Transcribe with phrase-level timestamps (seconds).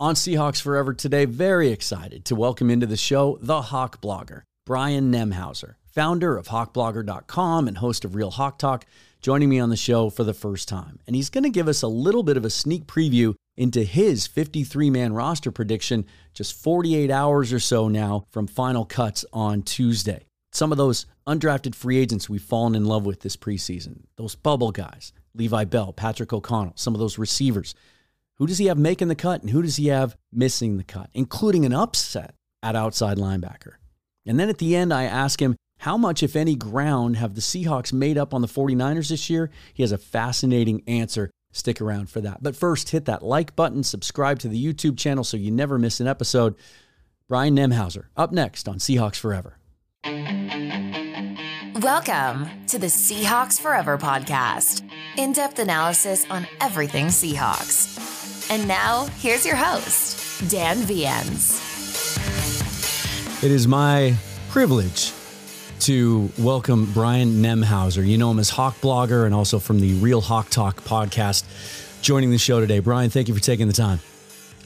[0.00, 5.12] On Seahawks Forever today, very excited to welcome into the show the Hawk blogger, Brian
[5.12, 8.86] Nemhauser, founder of hawkblogger.com and host of Real Hawk Talk,
[9.20, 11.00] joining me on the show for the first time.
[11.06, 14.26] And he's going to give us a little bit of a sneak preview into his
[14.26, 20.24] 53 man roster prediction just 48 hours or so now from final cuts on Tuesday.
[20.50, 24.72] Some of those undrafted free agents we've fallen in love with this preseason, those bubble
[24.72, 27.74] guys, Levi Bell, Patrick O'Connell, some of those receivers.
[28.40, 31.10] Who does he have making the cut and who does he have missing the cut,
[31.12, 33.74] including an upset at outside linebacker?
[34.24, 37.42] And then at the end, I ask him, how much, if any, ground have the
[37.42, 39.50] Seahawks made up on the 49ers this year?
[39.74, 41.30] He has a fascinating answer.
[41.52, 42.42] Stick around for that.
[42.42, 46.00] But first, hit that like button, subscribe to the YouTube channel so you never miss
[46.00, 46.54] an episode.
[47.28, 49.58] Brian Nemhauser, up next on Seahawks Forever.
[51.82, 58.19] Welcome to the Seahawks Forever podcast in depth analysis on everything Seahawks.
[58.50, 61.60] And now, here's your host, Dan Viens.
[63.44, 64.16] It is my
[64.48, 65.12] privilege
[65.80, 68.04] to welcome Brian Nemhauser.
[68.04, 71.44] You know him as Hawk Blogger and also from the Real Hawk Talk podcast,
[72.02, 72.80] joining the show today.
[72.80, 73.98] Brian, thank you for taking the time.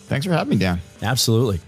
[0.07, 0.81] Thanks for having me, Dan.
[1.03, 1.61] Absolutely.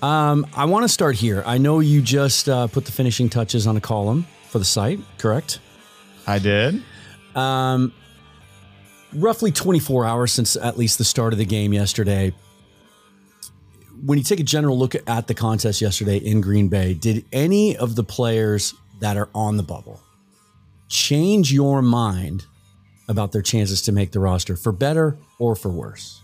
[0.00, 1.42] Um, I want to start here.
[1.44, 5.00] I know you just uh, put the finishing touches on a column for the site,
[5.18, 5.58] correct?
[6.24, 6.84] I did.
[7.34, 7.92] Um,
[9.14, 12.32] roughly 24 hours since at least the start of the game yesterday.
[14.04, 17.76] When you take a general look at the contest yesterday in Green Bay, did any
[17.76, 20.00] of the players that are on the bubble
[20.88, 22.46] change your mind
[23.08, 26.20] about their chances to make the roster for better or for worse?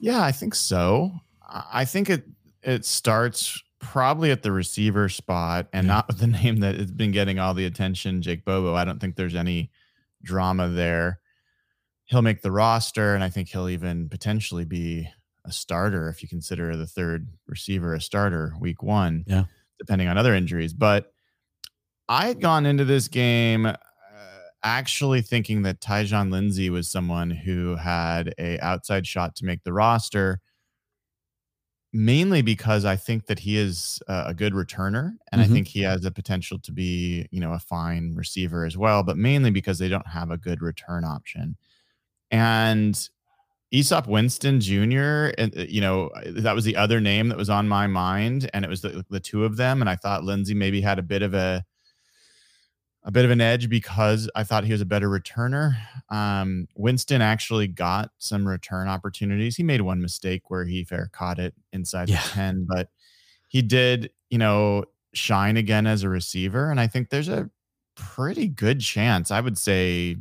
[0.00, 1.12] Yeah, I think so.
[1.48, 2.24] I think it
[2.62, 5.94] it starts probably at the receiver spot and yeah.
[5.94, 8.74] not with the name that has been getting all the attention, Jake Bobo.
[8.74, 9.70] I don't think there's any
[10.22, 11.20] drama there
[12.08, 15.08] he'll make the roster, and I think he'll even potentially be
[15.44, 19.24] a starter if you consider the third receiver a starter week one.
[19.26, 19.44] Yeah,
[19.78, 20.72] depending on other injuries.
[20.72, 21.12] But
[22.08, 23.76] I had gone into this game uh,
[24.62, 29.72] actually thinking that Tyjon Lindsey was someone who had a outside shot to make the
[29.72, 30.40] roster.
[31.90, 35.50] Mainly because I think that he is a good returner, and mm-hmm.
[35.50, 39.02] I think he has the potential to be, you know, a fine receiver as well.
[39.02, 41.56] But mainly because they don't have a good return option.
[42.30, 43.08] And
[43.72, 47.86] Easop Winston Jr., and you know, that was the other name that was on my
[47.86, 49.80] mind, and it was the, the two of them.
[49.80, 51.64] And I thought Lindsey maybe had a bit of a
[53.04, 55.76] a bit of an edge because I thought he was a better returner.
[56.10, 59.56] Um, Winston actually got some return opportunities.
[59.56, 62.22] He made one mistake where he fair caught it inside yeah.
[62.22, 62.90] the 10, but
[63.46, 64.84] he did, you know,
[65.14, 66.70] shine again as a receiver.
[66.70, 67.48] And I think there's a
[67.94, 70.16] pretty good chance, I would say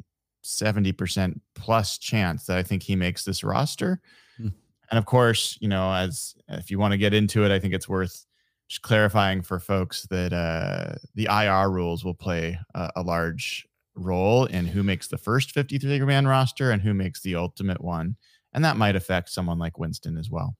[0.48, 4.02] 70% plus chance that I think he makes this roster.
[4.38, 4.50] Hmm.
[4.90, 7.74] And of course, you know, as if you want to get into it, I think
[7.74, 8.26] it's worth
[8.68, 14.46] just clarifying for folks that uh, the IR rules will play a, a large role
[14.46, 18.16] in who makes the first 53 man roster and who makes the ultimate one.
[18.54, 20.56] And that might affect someone like Winston as well.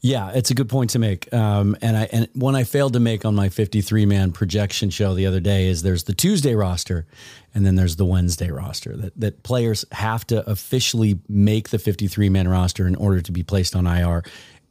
[0.00, 1.32] Yeah, it's a good point to make.
[1.32, 5.14] Um, and I and one I failed to make on my 53 man projection show
[5.14, 7.06] the other day is there's the Tuesday roster,
[7.54, 8.96] and then there's the Wednesday roster.
[8.96, 13.42] That that players have to officially make the 53 man roster in order to be
[13.42, 14.22] placed on IR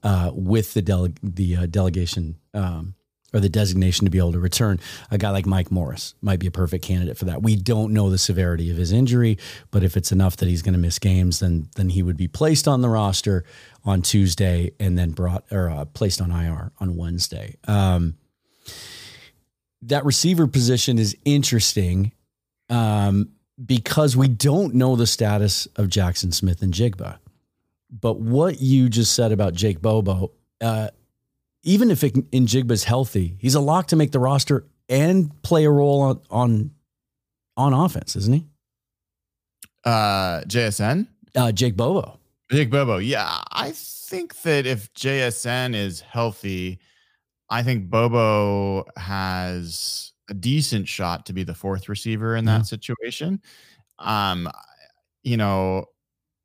[0.03, 2.95] uh, with the dele- the uh, delegation um,
[3.33, 4.79] or the designation to be able to return.
[5.11, 7.43] A guy like Mike Morris might be a perfect candidate for that.
[7.43, 9.37] We don't know the severity of his injury,
[9.71, 12.27] but if it's enough that he's going to miss games, then then he would be
[12.27, 13.43] placed on the roster
[13.85, 17.55] on Tuesday and then brought or uh, placed on IR on Wednesday.
[17.67, 18.15] Um,
[19.83, 22.11] that receiver position is interesting
[22.69, 23.29] um,
[23.63, 27.17] because we don't know the status of Jackson Smith-Njigba.
[27.89, 30.89] But what you just said about Jake Bobo, uh,
[31.63, 36.01] even if Njigba's healthy, he's a lock to make the roster and play a role
[36.01, 36.71] on on,
[37.57, 38.45] on offense, isn't he?
[39.83, 42.19] Uh, JSN, uh, Jake Bobo,
[42.51, 42.97] Jake Bobo.
[42.97, 46.79] Yeah, I think that if JSN is healthy,
[47.49, 52.63] I think Bobo has a decent shot to be the fourth receiver in that yeah.
[52.63, 53.41] situation.
[53.99, 54.49] Um,
[55.23, 55.85] you know,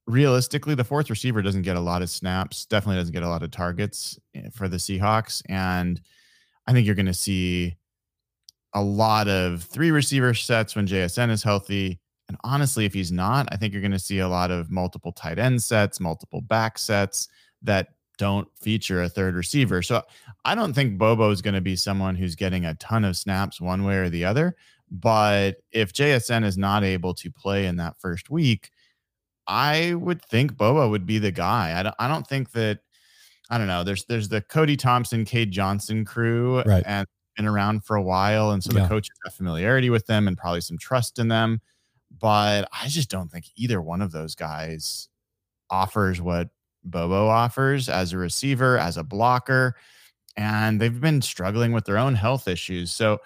[0.07, 3.43] realistically, the fourth receiver doesn't get a lot of snaps, definitely doesn't get a lot
[3.43, 5.43] of targets eh, for the Seahawks.
[5.49, 6.01] And
[6.67, 7.77] I think you're going to see
[8.75, 12.01] a lot of three receiver sets when JSN is healthy.
[12.29, 15.13] And honestly, if he's not, I think you're going to see a lot of multiple
[15.13, 17.29] tight end sets, multiple back sets
[17.63, 19.83] that don't feature a third receiver.
[19.83, 20.03] So
[20.45, 23.61] I don't think Bobo is going to be someone who's getting a ton of snaps
[23.61, 24.57] one way or the other.
[24.91, 28.71] But if JSN is not able to play in that first week,
[29.47, 31.79] I would think Bobo would be the guy.
[31.79, 32.81] I don't, I don't think that
[33.51, 33.85] I don't know.
[33.85, 36.83] There's there's the Cody Thompson, Cade Johnson crew, Right.
[36.87, 37.07] and
[37.37, 38.89] been around for a while, and so the Yeah.
[38.89, 41.61] coaches have familiarity with them and probably some trust in them.
[42.21, 45.09] But I just don't think either one of those guys
[45.69, 46.49] offers what
[46.85, 49.75] Bobo offers as a receiver, as a blocker,
[50.37, 52.93] and they've been struggling with their own health issues.
[52.93, 53.19] So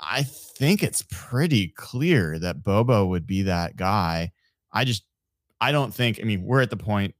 [0.00, 4.32] I think it's pretty clear that Bobo would be that guy.
[4.72, 5.04] I just
[5.60, 6.18] I don't think.
[6.20, 7.14] I mean, we're at the point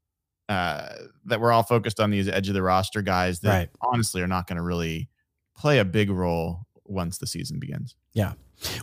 [0.48, 0.88] uh,
[1.24, 3.70] that we're all focused on these edge of the roster guys that Right.
[3.80, 5.08] honestly are not going to really
[5.56, 7.96] play a big role once the season begins.
[8.12, 8.32] Yeah.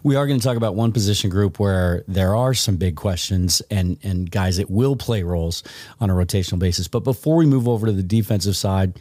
[0.04, 3.62] We are going to talk about one position group where there are some big questions
[3.72, 5.64] and and guys that will play roles
[6.00, 6.88] on a rotational basis.
[6.88, 9.00] But before we move over to the defensive side,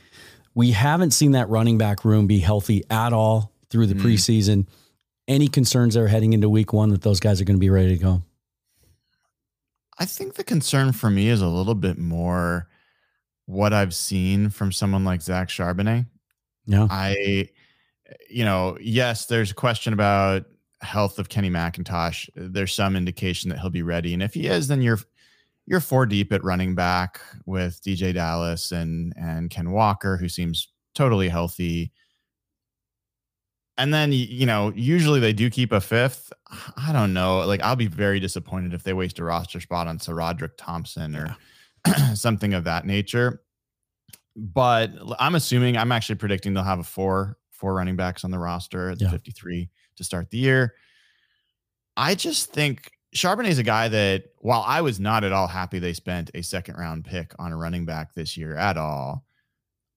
[0.55, 4.03] we haven't seen that running back room be healthy at all through the Mm.
[4.03, 4.67] preseason.
[5.27, 7.97] Any concerns there heading into week one that those guys are going to be ready
[7.97, 8.23] to go?
[10.01, 12.69] I think the concern for me is a little bit more
[13.45, 16.07] what I've seen from someone like Zach Charbonnet.
[16.67, 16.87] Yeah.
[16.91, 17.49] I,
[18.31, 20.47] you know, yes, there's a question about
[20.81, 22.31] health of Kenny McIntosh.
[22.35, 25.01] There's some indication that he'll be ready, and if he is, then you're
[25.67, 30.69] you're four deep at running back with DeeJay Dallas and and Ken Walker, who seems
[30.95, 31.93] totally healthy.
[33.81, 36.33] And then you know, usually they do keep a fifth.
[36.77, 37.39] I don't know.
[37.47, 41.37] Like I'll be very disappointed if they waste a roster spot on SaRodorick Thompson or
[42.15, 43.43] something of that nature.
[44.37, 48.39] But i'm assuming I'm actually predicting they'll have a four four running backs on the
[48.39, 49.11] roster at the Yeah.
[49.11, 50.75] 53 to start the year.
[51.97, 55.79] I just think Charbonnet is a guy that while I was not at all happy
[55.79, 59.25] they spent a second round pick on a running back this year at all,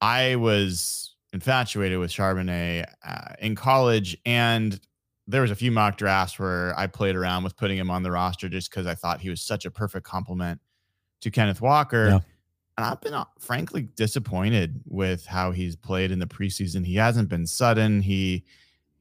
[0.02, 4.80] I was infatuated with Charbonnet uh, in college and
[5.28, 8.12] there was a few mock drafts where I played around with putting him on the
[8.12, 10.60] roster just because I thought he was such a perfect complement
[11.22, 12.08] to Kenneth Walker.
[12.08, 12.20] Yeah.
[12.78, 16.86] And I've been uh, frankly disappointed with how he's played in the preseason.
[16.86, 18.02] He hasn't been sudden.
[18.02, 18.44] He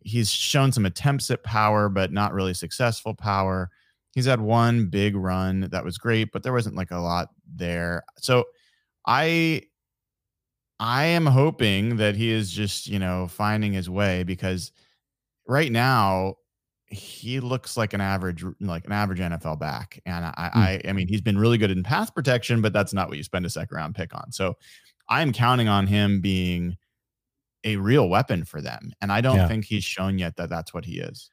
[0.01, 3.71] he's shown some attempts at power, but not really successful power.
[4.13, 8.05] He's had one big run that was great, but there wasn't like a lot there.
[8.19, 8.45] So
[9.07, 9.63] I
[10.83, 14.73] I am hoping that he is just, you know, finding his way because
[15.47, 16.35] right now
[16.87, 20.01] he looks like an average like an average NFL back.
[20.07, 20.59] And I Hmm.
[20.59, 23.23] I, I mean he's been really good in pass protection, but that's not what you
[23.23, 24.33] spend a second round pick on.
[24.33, 24.57] So
[25.09, 26.77] I'm counting on him being
[27.65, 28.93] a real weapon for them.
[29.01, 29.49] And I don't Yeah.
[29.49, 31.31] think he's shown yet that that's what he is.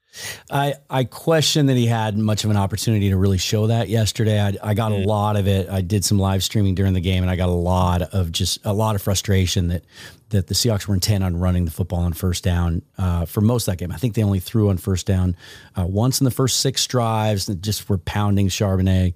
[0.52, 4.42] I, I question that he had much of an opportunity to really show that yesterday.
[4.42, 5.06] I, I got a Mm.
[5.06, 5.70] lot of it.
[5.70, 8.60] I did some live streaming during the game, and I got a lot of just
[8.66, 9.84] a lot of frustration that
[10.30, 13.68] that the Seahawks were intent on running the football on first down uh, for most
[13.68, 13.92] of that game.
[13.92, 15.36] I think they only threw on first down
[15.76, 19.14] uh, once in the first six drives, and just were pounding Charbonnet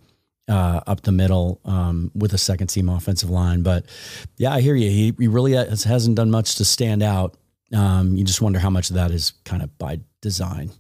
[0.48, 3.62] uh, up the middle um, with a second team offensive line.
[3.62, 3.86] But
[4.38, 4.90] yeah, I hear you.
[4.90, 7.38] He, he really has, hasn't done much to stand out.
[7.74, 10.72] Um, you just wonder how much of that is kind of by design.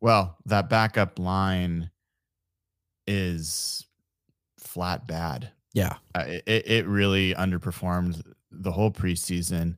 [0.00, 1.90] Well, that backup line
[3.06, 3.84] is
[4.58, 5.50] flat bad.
[5.72, 5.94] Yeah.
[6.14, 9.76] Uh, it, it really underperformed the whole preseason.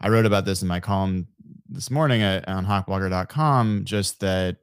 [0.00, 1.28] I wrote about this in my column
[1.68, 4.58] this morning at, on hawkblogger.com, just that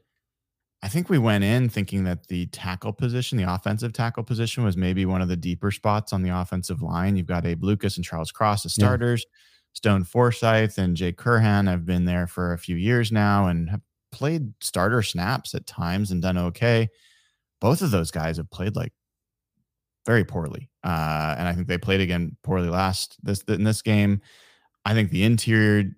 [0.85, 4.77] I think we went in thinking that the tackle position, the offensive tackle position, was
[4.77, 7.17] maybe one of the deeper spots on the offensive line.
[7.17, 8.85] You've got Abe Lucas and Charles Cross as Yeah.
[8.85, 9.25] starters.
[9.73, 13.81] Stone Forsyth and Jake Curhan have been there for a few years now and have
[14.11, 16.89] played starter snaps at times and done okay.
[17.59, 18.93] Both of those guys have played like
[20.05, 24.21] very poorly, uh, and I think they played again poorly last this in this game.
[24.85, 25.95] I think the interior,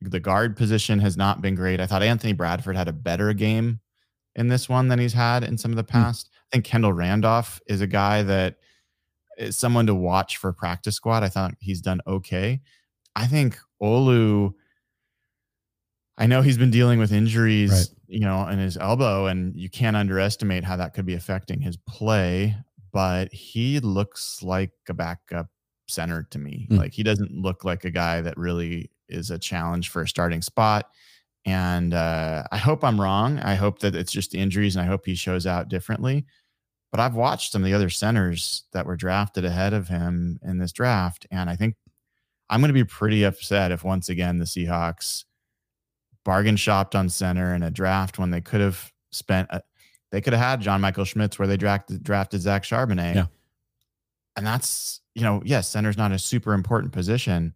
[0.00, 1.78] the guard position has not been great.
[1.78, 3.80] I thought Anthony Bradford had a better game
[4.40, 6.30] in this one than he's had in some of the past.
[6.34, 8.56] I think Kendall Randolph is a guy that
[9.38, 11.22] is someone to watch for practice squad.
[11.22, 12.60] I thought he's done okay.
[13.14, 14.52] I think Olu.
[16.18, 17.88] I know he's been dealing with injuries, Right.
[18.08, 21.76] you know, in his elbow, and you can't underestimate how that could be affecting his
[21.76, 22.56] play.
[22.92, 25.48] But he looks like a backup
[25.86, 26.66] center to me.
[26.70, 26.78] Mm.
[26.78, 30.42] Like he doesn't look like a guy that really is a challenge for a starting
[30.42, 30.88] spot.
[31.46, 33.38] And uh, I hope I'm wrong.
[33.38, 36.26] I hope that it's just the injuries, and I hope he shows out differently.
[36.90, 40.58] But I've watched some of the other centers that were drafted ahead of him in
[40.58, 41.76] this draft, and I think
[42.50, 45.24] I'm going to be pretty upset if once again the Seahawks
[46.24, 49.48] bargain shopped on center in a draft when they could have spent.
[49.50, 49.62] A,
[50.10, 53.14] they could have had John Michael Schmitz where they drafted drafted Zach Charbonnet.
[53.14, 53.26] Yeah.
[54.36, 57.54] And that's, you know, yes, center's not a super important position,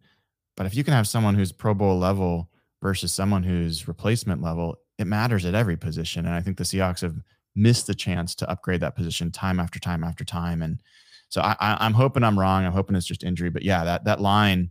[0.55, 2.49] but if you can have someone who's Pro Bowl level
[2.85, 6.23] versus someone who's replacement level, it matters at every position.
[6.27, 7.15] And I think the Seahawks have
[7.55, 10.61] missed the chance to upgrade that position time after time after time.
[10.61, 10.79] And
[11.29, 12.63] So I, I, am hoping I'm wrong.
[12.63, 13.49] I'm hoping it's just injury.
[13.49, 14.69] But yeah, that that line,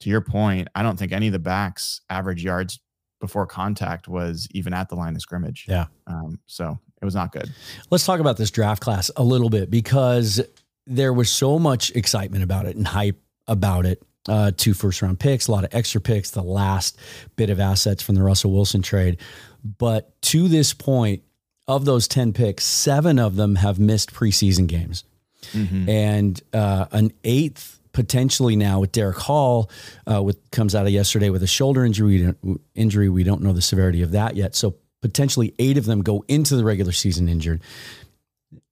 [0.00, 2.80] to your point, I don't think any of the backs average yards
[3.20, 5.66] before contact was even at the line of scrimmage.
[5.68, 5.86] Yeah.
[6.08, 7.48] Um, so it was not good.
[7.90, 10.40] Let's talk about this draft class a little bit because
[10.84, 14.02] there was so much excitement about it and hype about it.
[14.28, 16.98] Uh, two first round picks, a lot of extra picks, the last
[17.36, 19.18] bit of assets from the Russell Wilson trade.
[19.62, 21.22] But to this point,
[21.68, 25.04] of those 10 picks, seven of them have missed preseason games.
[25.52, 25.88] Mm-hmm.
[25.88, 29.70] And uh, an eighth potentially now with Derick Hall,
[30.10, 32.34] uh, with comes out of yesterday with a shoulder injury.
[32.74, 34.54] Injury, we don't know the severity of that yet.
[34.54, 37.62] So potentially eight of them go into the regular season injured.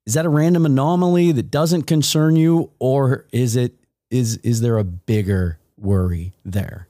[0.07, 3.75] Is that a random anomaly that doesn't concern you, or is it
[4.11, 6.89] is is there a bigger worry there?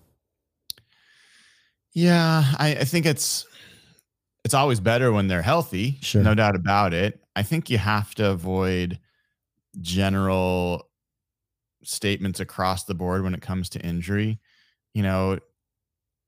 [1.92, 3.46] Yeah, I, I think it's
[4.44, 5.98] it's always better when they're healthy.
[6.02, 6.22] Sure.
[6.22, 7.20] No doubt about it.
[7.36, 8.98] I think you have to avoid
[9.80, 10.88] general
[11.82, 14.38] statements across the board when it comes to injury.
[14.92, 15.38] You know,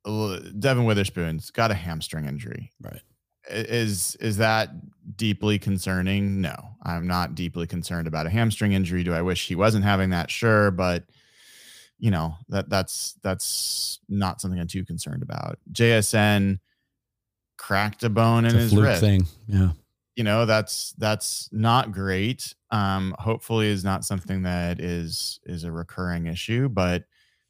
[0.04, 2.72] Devon Witherspoon's got a hamstring injury.
[2.80, 3.02] Right.
[3.48, 4.70] Is is that
[5.16, 6.40] deeply concerning?
[6.40, 9.04] No, I'm not deeply concerned about a hamstring injury.
[9.04, 10.30] Do I wish he wasn't having that?
[10.30, 11.04] Sure, but
[11.98, 15.58] you know that that's that's not something I'm too concerned about.
[15.72, 16.58] JSN
[17.56, 19.00] cracked a bone in his wrist.
[19.00, 19.26] Thing.
[19.46, 19.70] Yeah.
[20.14, 22.54] You know, that's that's not great.
[22.70, 27.04] Um, hopefully is not something that is is a recurring issue, but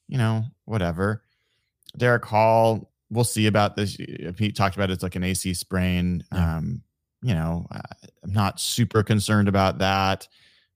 [0.08, 1.22] you know, whatever.
[1.96, 3.96] Derick Hall, we'll see about this.
[4.36, 6.24] Pete talked about it, it's like an AC sprain.
[6.32, 6.56] Yeah.
[6.56, 6.82] Um,
[7.22, 10.28] you know, I'm not super concerned about that.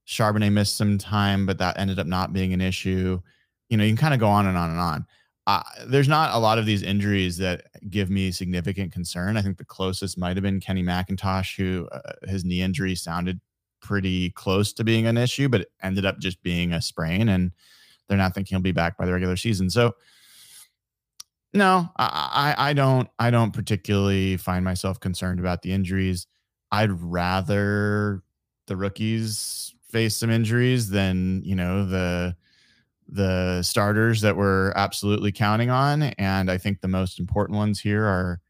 [0.07, 3.21] Charbonnet missed some time, but that ended up not being an issue.
[3.69, 5.07] You know, you can kind of go on and on and on
[5.51, 9.37] uh, there's not a lot of these injuries that give me significant concern.
[9.37, 13.41] I think the closest might have been Kenny McIntosh, who uh, his knee injury sounded
[13.81, 17.51] pretty close to being an issue, but it ended up just being a sprain, and
[18.07, 19.71] they're not thinking he'll be back by the regular season.
[19.71, 19.97] So,
[21.53, 26.27] no, I, I, I don't I don't particularly find myself concerned about the injuries.
[26.71, 28.23] I'd rather
[28.67, 32.37] the rookies face some injuries than you know the
[33.09, 36.03] the starters that we're absolutely counting on.
[36.03, 38.41] And I think the most important ones here are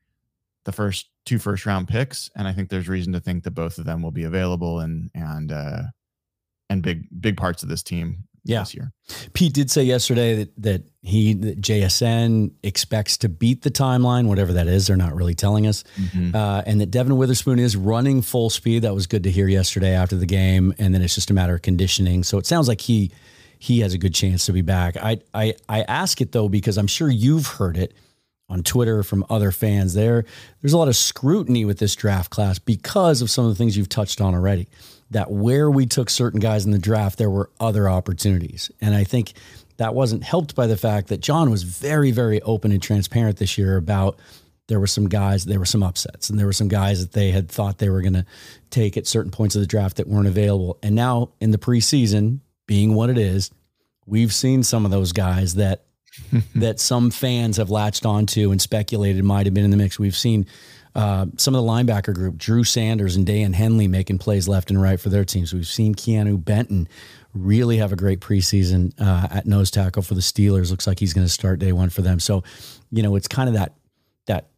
[0.65, 2.31] the first two first round picks.
[2.37, 5.11] And I think there's reason to think that both of them will be available and
[5.15, 5.83] and uh
[6.69, 8.61] and big big parts of this team yeah.
[8.61, 8.93] this year.
[9.33, 14.53] Pete did say yesterday that that he that JSN expects to beat the timeline, whatever
[14.55, 14.87] that is.
[14.87, 16.35] They're not really telling us, mm-hmm.
[16.35, 18.83] uh, and that Devon Witherspoon is running full speed.
[18.83, 20.75] That was good to hear yesterday after the game.
[20.79, 22.25] And then it's just a matter of conditioning.
[22.25, 23.11] So it sounds like he
[23.59, 24.97] he has a good chance to be back.
[24.97, 27.95] I I I ask it though because I'm sure you've heard it
[28.49, 29.95] on Twitter from other fans.
[29.95, 30.25] There
[30.61, 33.77] there's a lot of scrutiny with this draft class because of some of the things
[33.77, 34.69] you've touched on already.
[35.11, 38.71] That where we took certain guys in the draft, there were other opportunities.
[38.81, 39.33] And I think
[39.79, 43.59] that wasn't helped by the fact that John was very, very open and transparent this
[43.59, 44.19] year about
[44.69, 47.33] there were some guys, there were some upsets, and there were some guys that they
[47.33, 48.25] had thought they were going to
[48.71, 50.79] take at certain points of the draft that weren't available.
[50.81, 53.51] And now in the preseason, being what it is,
[54.07, 55.87] we've seen some of those guys that
[56.55, 59.99] that some fans have latched onto and speculated might have been in the mix.
[59.99, 60.47] We've seen
[60.95, 64.81] uh, some of the linebacker group, Drew Sanders and Daiyan Henley, making plays left and
[64.81, 65.55] right for their teams.
[65.55, 66.89] We've seen Keanu Benton
[67.33, 70.71] really have a great preseason uh, at nose tackle for the Steelers.
[70.71, 72.19] Looks like he's going to start day one for them.
[72.19, 72.43] So,
[72.91, 73.75] you know, it's kind of that
[74.27, 74.49] that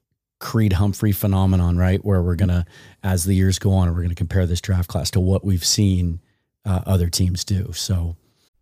[0.40, 2.02] Creed Humphrey phenomenon, right?
[2.04, 2.64] Where we're gonna,
[3.02, 5.64] as the years go on, we're going to compare this draft class to what we've
[5.64, 6.20] seen
[6.64, 7.72] uh, other teams do.
[7.72, 8.16] So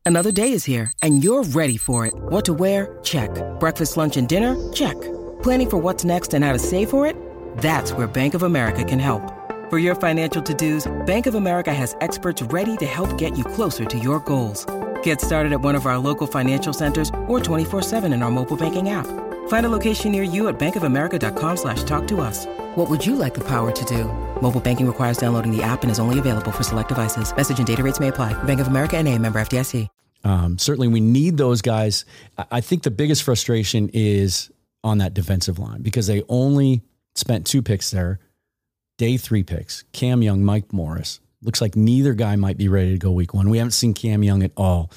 [0.04, 2.14] another day is here, and you're ready for it.
[2.14, 2.98] What to wear?
[3.04, 3.30] Check.
[3.60, 4.56] Breakfast, lunch, and dinner?
[4.72, 4.96] Check.
[5.42, 7.16] Planning for what's next and how to save for it?
[7.58, 9.22] That's where Bank of America can help.
[9.70, 13.84] For your financial to-dos, Bank of America has experts ready to help get you closer
[13.84, 14.66] to your goals.
[15.04, 18.90] Get started at one of our local financial centers or 24-7 in our mobile banking
[18.90, 19.06] app.
[19.48, 22.46] Find a location near you at bankofamerica.com slash talk to us.
[22.74, 24.04] What would you like the power to do?
[24.42, 27.34] Mobile banking requires downloading the app and is only available for select devices.
[27.36, 28.32] Message and data rates may apply.
[28.42, 29.86] Bank of America and a member FDIC.
[30.24, 32.04] Um, certainly we need those guys.
[32.50, 34.50] I think the biggest frustration is
[34.84, 36.82] on that defensive line because they only
[37.14, 38.20] spent two picks there.
[38.98, 41.20] Day three picks, Cam Young, Mike Morris.
[41.42, 43.48] Looks like neither guy might be ready to go week one.
[43.48, 44.90] We haven't seen Cam Young at all.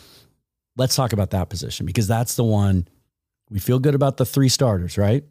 [0.76, 2.88] Let's talk about that position because that's the one
[3.50, 5.24] we feel good about the three starters, right?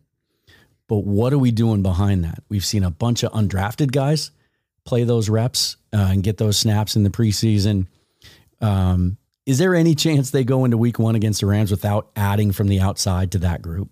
[0.89, 2.43] But what are we doing behind that?
[2.49, 4.31] We've seen a bunch of undrafted guys
[4.85, 7.87] play those reps uh, and get those snaps in the preseason.
[8.61, 12.53] Um, is there any chance they go into week one against the Rams without adding
[12.53, 13.91] from the outside to that group?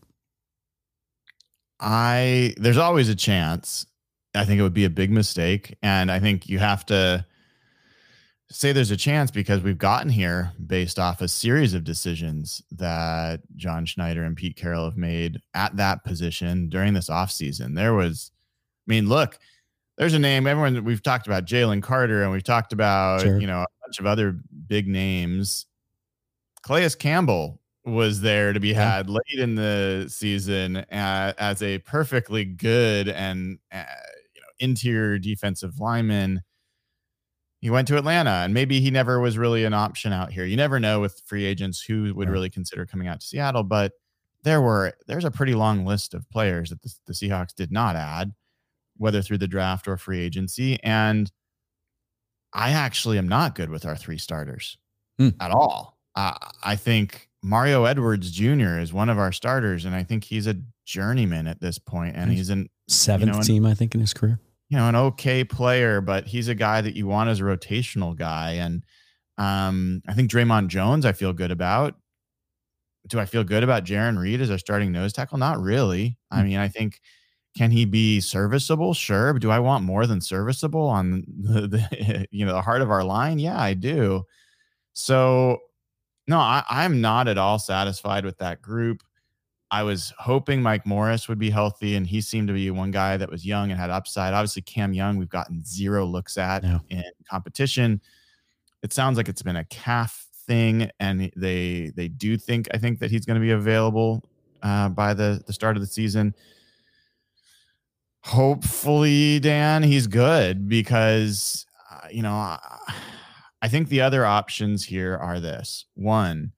[1.80, 3.86] I there's always a chance.
[4.34, 7.26] I think it would be a big mistake, and I think you have to
[8.50, 13.40] say there's a chance because we've gotten here based off a series of decisions that
[13.56, 17.76] John Schneider and Pete Carroll have made at that position during this offseason.
[17.76, 18.32] There was,
[18.88, 19.38] I mean, look,
[19.98, 23.40] there's a name everyone we've talked about Jalen Carter and we've talked about, sure.
[23.40, 25.66] you know, a bunch of other big names.
[26.64, 28.96] Calais Campbell was there to be yeah.
[28.96, 33.84] had late in the season uh, as a perfectly good and uh,
[34.34, 36.42] you know interior defensive lineman
[37.60, 40.44] he went to Atlanta and maybe he never was really an option out here.
[40.44, 43.92] You never know with free agents who would really consider coming out to Seattle, but
[44.42, 47.96] there were there's a pretty long list of players that the, the Seahawks did not
[47.96, 48.32] add,
[48.96, 50.82] whether through the draft or free agency.
[50.82, 51.30] And
[52.54, 54.78] I actually am not good with our three starters
[55.18, 55.28] hmm.
[55.38, 55.98] at all.
[56.16, 58.78] Uh, I think Mario Edwards Jr.
[58.78, 62.30] is one of our starters, and I think he's a journeyman at this point, and
[62.30, 65.42] he's in seventh you know, team, I think, in his career you know, an okay
[65.42, 68.52] player, but he's a guy that you want as a rotational guy.
[68.52, 68.84] And
[69.36, 71.96] um, I think Dre'Mont Jones, I feel good about.
[73.08, 75.38] Do I feel good about Jarran Reed as our starting nose tackle?
[75.38, 76.16] Not really.
[76.30, 76.48] I hmm.
[76.48, 77.00] mean, I think
[77.56, 78.94] can he be serviceable?
[78.94, 79.32] Sure.
[79.32, 82.92] But do I want more than serviceable on the, the you know the heart of
[82.92, 83.40] our line?
[83.40, 84.22] Yeah, I do.
[84.92, 85.58] So
[86.26, 89.02] no, I, I'm not at all satisfied with that group.
[89.72, 93.16] I was hoping Mike Morris would be healthy, and he seemed to be one guy
[93.16, 94.34] that was young and had upside.
[94.34, 96.78] Obviously, Cam Young, we've gotten zero looks at yeah.
[96.88, 98.00] in competition.
[98.82, 102.98] It sounds like it's been a calf thing, and they they do think I think
[102.98, 104.24] that he's going to be available
[104.62, 106.34] uh, by the the start of the season.
[108.22, 112.58] Hopefully, Dan, he's good because uh, you know I
[113.68, 116.52] think the other options here are this: one,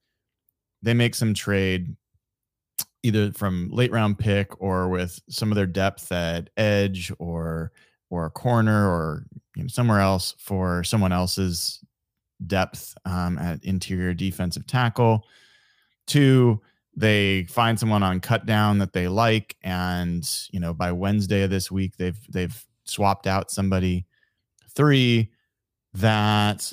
[0.82, 1.97] they make some trade
[3.02, 7.73] either from late round pick or with some of their depth at edge or
[8.11, 9.25] or a corner or
[9.56, 11.80] you know, somewhere else for someone else's
[12.47, 15.26] depth um, at interior defensive tackle.
[16.06, 16.61] Two,
[16.94, 21.50] they find someone on cut down that they like, and you know by Wednesday of
[21.50, 24.07] this week they've they've swapped out somebody.
[24.74, 25.31] Three,
[25.94, 26.72] that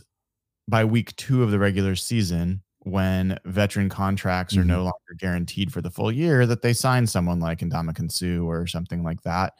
[0.70, 4.70] by week two of the regular season, when veteran contracts are mm-hmm.
[4.70, 8.68] no longer guaranteed for the full year that they sign someone like Ndamukong Suh or
[8.68, 9.54] something like that.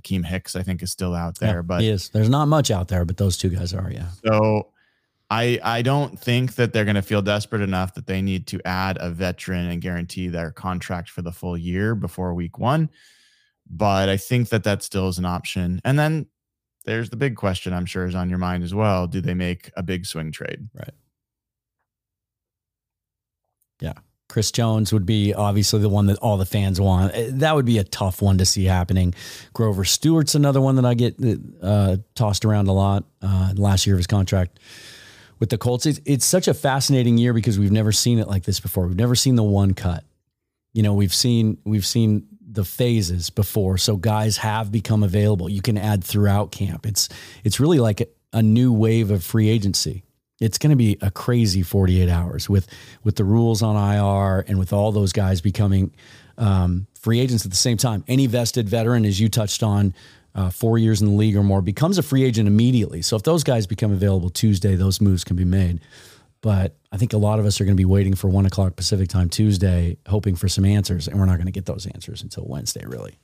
[0.00, 2.08] Akiem Hicks, I think, is still out there, yeah, but he is.
[2.10, 4.08] There's not much out there, but those two guys are, yeah.
[4.24, 4.68] So
[5.30, 8.60] I I don't think that they're going to feel desperate enough that they need to
[8.64, 12.88] add a veteran and guarantee their contract for the full year before week one.
[13.68, 15.80] But I think that that still is an option.
[15.84, 16.26] And then
[16.84, 19.06] there's the big question I'm sure is on your mind as well.
[19.06, 20.68] Do they make a big swing trade?
[20.74, 20.94] Right.
[23.80, 23.94] Yeah.
[24.28, 27.12] Chris Jones would be obviously the one that all the fans want.
[27.14, 29.12] Eh, that would be a tough one to see happening.
[29.52, 31.16] Grover Stewart's another one that I get
[31.60, 33.04] uh, tossed around a lot.
[33.20, 34.60] Uh, last year of his contract
[35.40, 35.84] with the Colts.
[35.84, 38.86] It's, it's such a fascinating year because we've never seen it like this before.
[38.86, 40.04] We've never seen the one cut.
[40.72, 45.48] You know, we've seen we've seen the phases before, so guys have become available.
[45.48, 46.86] You can add throughout camp.
[46.86, 47.08] It's
[47.44, 50.04] it's really like a, a new wave of free agency
[50.40, 52.66] it's going to be a crazy 48 hours with
[53.04, 55.92] with the rules on IR and with all those guys becoming
[56.38, 58.02] um, free agents at the same time.
[58.08, 59.94] Any vested veteran, as you touched on,
[60.34, 63.02] uh, four years in the league or more, becomes a free agent immediately.
[63.02, 65.80] So if those guys become available Tuesday, those moves can be made.
[66.42, 68.76] But I think a lot of us are going to be waiting for one o'clock
[68.76, 72.22] Pacific time Tuesday, hoping for some answers, and we're not going to get those answers
[72.22, 73.18] until Wednesday, really.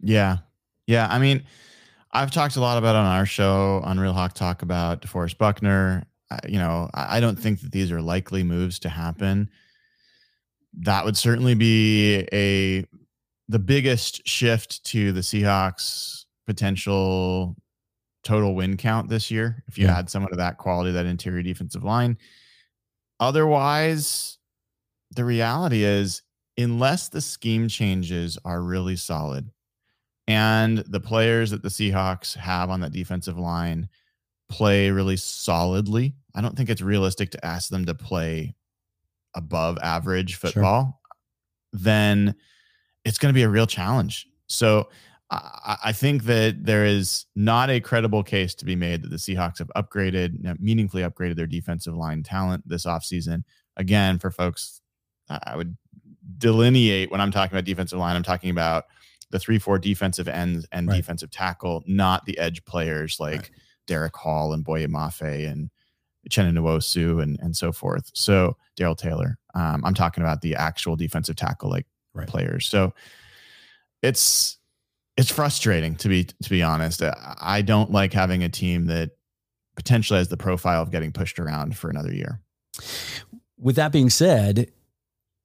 [0.00, 0.38] Yeah,
[0.86, 1.06] yeah.
[1.10, 1.44] I mean,
[2.10, 6.06] I've talked a lot about on our show on Real Hawk Talk about DeForest Buckner
[6.46, 9.50] you know, I don't think that these are likely moves to happen.
[10.80, 12.84] That would certainly be a
[13.48, 17.56] the biggest shift to the Seahawks potential
[18.22, 19.96] total win count this year if you yeah.
[19.96, 22.16] had someone of that quality that interior defensive line.
[23.20, 24.38] Otherwise,
[25.14, 26.22] the reality is
[26.56, 29.50] unless the scheme changes are really solid
[30.26, 33.88] and the players that the Seahawks have on that defensive line
[34.48, 36.14] play really solidly.
[36.34, 38.54] I don't think it's realistic to ask them to play
[39.34, 40.82] above average football.
[40.82, 41.80] Sure.
[41.80, 42.34] Then
[43.04, 44.26] it's going to be a real challenge.
[44.46, 44.88] So
[45.34, 49.16] I, I, think that there is not a credible case to be made that the
[49.16, 53.44] Seahawks have upgraded, meaningfully upgraded their defensive line talent this offseason.
[53.76, 54.80] Again, for folks,
[55.28, 55.76] I would
[56.38, 58.84] delineate when I'm talking about defensive line, I'm talking about
[59.30, 60.96] the three, four defensive ends and right.
[60.96, 63.50] defensive tackle, not the edge players like right.
[63.86, 65.70] Derick Hall and Boye Mafe and
[66.28, 68.10] Nwosu and and so forth.
[68.14, 69.38] So Darrell Taylor.
[69.54, 72.26] Um, I'm talking about the actual defensive tackle like right.
[72.26, 72.68] players.
[72.68, 72.94] So
[74.02, 74.58] it's
[75.16, 77.02] it's frustrating to be to be honest.
[77.40, 79.10] I don't like having a team that
[79.76, 82.40] potentially has the profile of getting pushed around for another year.
[83.58, 84.70] With that being said,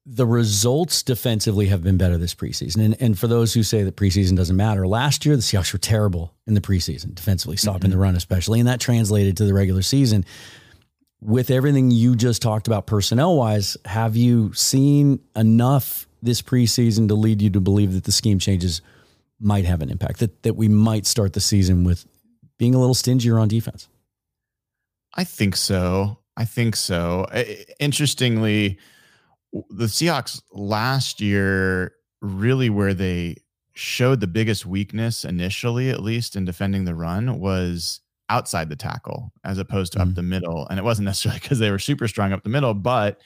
[0.06, 2.84] the results defensively have been better this preseason.
[2.84, 5.80] And, and for those who say that preseason doesn't matter, last year the Seahawks were
[5.80, 7.92] terrible in the preseason, defensively, stopping mm-hmm.
[7.92, 8.60] the run, especially.
[8.60, 10.26] And that translated to the regular season.
[11.22, 17.16] With everything you just talked about personnel wise, have you seen enough this preseason to
[17.16, 18.82] lead you to believe that the scheme changes
[19.40, 22.06] might have an impact, that, that we might start the season with
[22.58, 23.88] being a little stingier on defense?
[25.16, 26.20] I think so.
[26.38, 27.26] I think so.
[27.80, 28.80] Interestingly,
[29.70, 33.38] the Seahawks last year really where they
[33.74, 39.32] showed the biggest weakness initially, at least in defending the run, was outside the tackle
[39.44, 40.10] as opposed to mm-hmm.
[40.10, 40.68] up the middle.
[40.68, 43.20] And it wasn't necessarily because they were super strong up the middle, but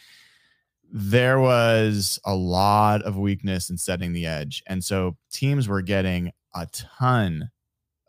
[0.95, 4.61] there was a lot of weakness in setting the edge.
[4.67, 7.49] And so teams were getting a ton,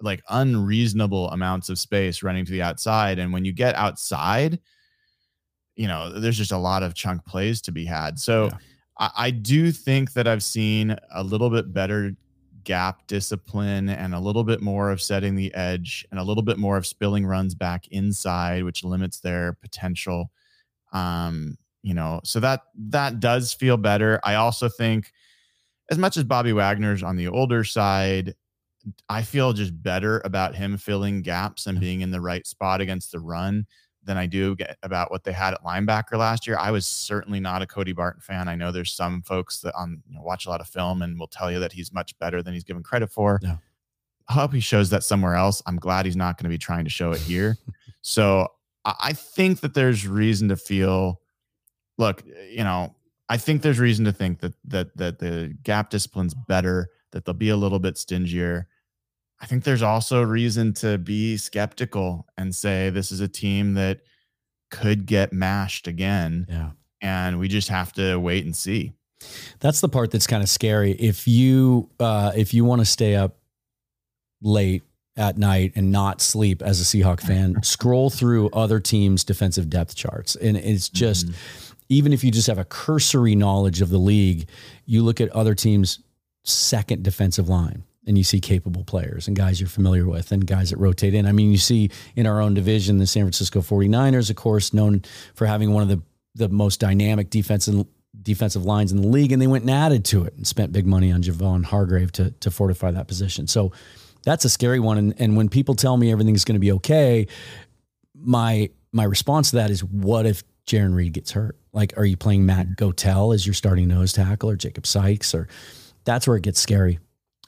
[0.03, 3.19] like unreasonable amounts of space running to the outside.
[3.19, 4.59] And when you get outside,
[5.77, 8.19] you know, there's just a lot of chunk plays to be had.
[8.19, 8.59] So yeah.
[8.99, 12.15] I, I do think that I've seen a little bit better
[12.65, 16.59] gap discipline and a little bit more of setting the edge and a little bit
[16.59, 20.31] more of spilling runs back inside, which limits their potential.
[20.93, 24.19] Um, you know, so that that does feel better.
[24.25, 25.13] I also think
[25.91, 28.35] as much as Bobby Wagner's on the older side,
[29.11, 33.13] I feel just better about him filling gaps and being in the right spot against
[33.13, 33.67] the run
[34.03, 36.57] than I do get about what they had at linebacker last year.
[36.59, 38.49] I was certainly not a Cody Barton fan.
[38.49, 41.19] I know there's some folks that on you know, watch a lot of film and
[41.19, 43.41] will tell you that he's much better than he's given credit for.
[43.43, 43.57] Yeah.
[44.29, 45.63] I hope he shows that somewhere else.
[45.67, 47.59] I'm glad he's not going to be trying to show it here.
[48.01, 48.49] so
[48.87, 51.21] I think that there's reason to feel.
[51.99, 52.95] Look, you know,
[53.29, 56.91] I think there's reason to think that that that the gap discipline's better.
[57.13, 58.67] That they'll be a little bit stingier.
[59.41, 64.01] I think there's also reason to be skeptical and say this is a team that
[64.71, 66.47] could get mashed again.
[66.49, 66.71] Yeah.
[67.01, 68.93] And we just have to wait and see.
[69.61, 70.93] That's the part that's kind of scary.
[70.93, 73.39] If you uh, if you want to stay up
[74.43, 74.83] late
[75.17, 79.95] at night and not sleep as a Seahawk fan, scroll through other teams' defensive depth
[79.95, 80.37] charts.
[80.37, 81.64] And it's just mm-hmm.
[81.89, 84.49] Even if you just have a cursory knowledge of the league,
[84.87, 86.01] you look at other teams'
[86.45, 90.71] second defensive line and you see capable players and guys you're familiar with and guys
[90.71, 91.27] that rotate in.
[91.27, 95.03] I mean, you see in our own division, the San Francisco 49ers, of course, known
[95.35, 96.03] for having one of the,
[96.35, 97.87] the most dynamic defensive
[98.23, 100.87] defensive lines in the league, and they went and added to it and spent big
[100.87, 103.47] money on Javon Hargrave to, to fortify that position.
[103.47, 103.73] So
[104.23, 104.99] that's a scary one.
[104.99, 107.27] And, and when people tell me everything's going to be okay,
[108.15, 111.59] my my response to that is, what if Jarran Reed gets hurt?
[111.75, 115.35] Like, are you playing Matt Gotel as your starting nose tackle or Jacob Sykes?
[115.35, 115.49] Or
[116.05, 116.99] that's where it gets scary.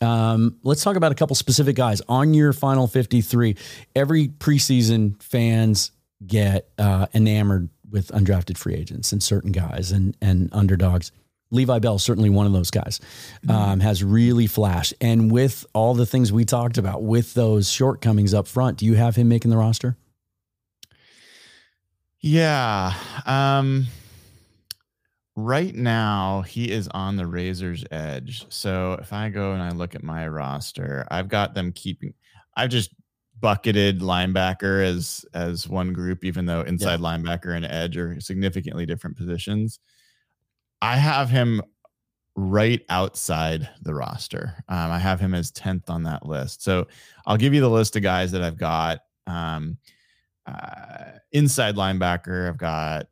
[0.00, 3.56] Um, let's talk about a couple specific guys on your final 53.
[3.94, 5.92] Every preseason fans
[6.26, 11.12] get uh, enamored with undrafted free agents and certain guys and, and underdogs.
[11.52, 13.00] Levi Bell, certainly one of those guys,
[13.44, 13.50] mm-hmm.
[13.50, 14.94] um, has really flashed.
[15.00, 18.94] And with all the things we talked about, with those shortcomings up front, do you
[18.94, 19.96] have him making the roster?
[22.20, 22.94] Yeah.
[23.24, 23.86] Um,
[25.36, 28.46] right now he is on the razor's edge.
[28.48, 32.14] So if I go and I look at my roster, I've got them keeping
[32.56, 32.90] I've just
[33.38, 37.06] bucketed linebacker as as one group even though inside yeah.
[37.06, 39.78] linebacker and edge are significantly different positions.
[40.80, 41.60] I have him
[42.34, 44.62] right outside the roster.
[44.68, 46.62] Um, I have him as 10th on that list.
[46.62, 46.86] So
[47.26, 49.00] I'll give you the list of guys that I've got.
[49.26, 49.78] Um,
[50.46, 53.06] uh, inside linebacker, I've got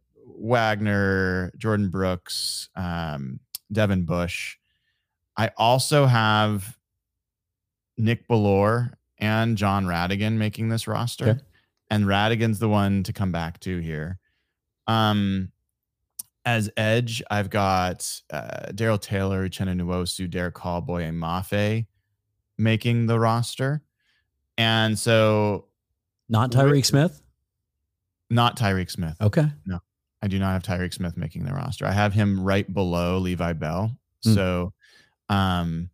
[0.45, 3.41] Wagner, Jordyn Brooks, um,
[3.73, 4.57] Devin Bush.
[5.39, 6.77] I also have
[7.97, 11.29] Nick Bellore and Jon Rhattigan making this roster.
[11.31, 11.41] Okay.
[11.91, 14.19] And Rhattigan's the one to come back to here.
[14.87, 15.51] Um,
[16.45, 21.87] as edge, I've got uh, Darrell Taylor, Uchenna Nwosu, Derick Hall, and Mafe
[22.59, 23.83] making the roster.
[24.59, 25.69] And so.
[26.29, 27.23] Not Tyreke Smith?
[28.29, 29.17] Not Tyreke Smith.
[29.23, 29.47] Okay.
[29.65, 29.81] No.
[30.25, 31.85] I do not have Tyreke Smith making the roster.
[31.85, 33.95] I have him right below Levi Bell.
[34.25, 34.35] Mm.
[34.35, 34.73] So
[35.29, 35.91] um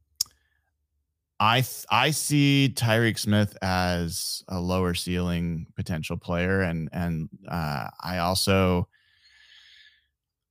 [1.40, 7.88] I th- I see Tyreke Smith as a lower ceiling potential player and and uh,
[8.00, 8.86] I also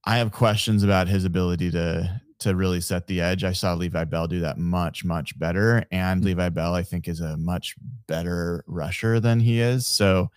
[0.03, 3.45] I have questions about his ability to to really set the edge.
[3.45, 6.25] I saw Levi Bell do that much much better and mm.
[6.25, 7.75] Levi Bell I think is a much
[8.07, 9.87] better rusher than he is.
[9.87, 10.31] So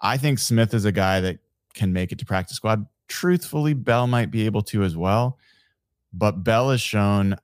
[0.00, 1.40] I think Smith is a guy that
[1.74, 2.86] can make it to practice squad.
[3.08, 5.38] Truthfully, Bell might be able to as well,
[6.12, 7.36] but Bell has shown,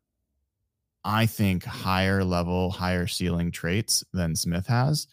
[1.05, 5.07] I think, higher level, higher ceiling traits than Smith has.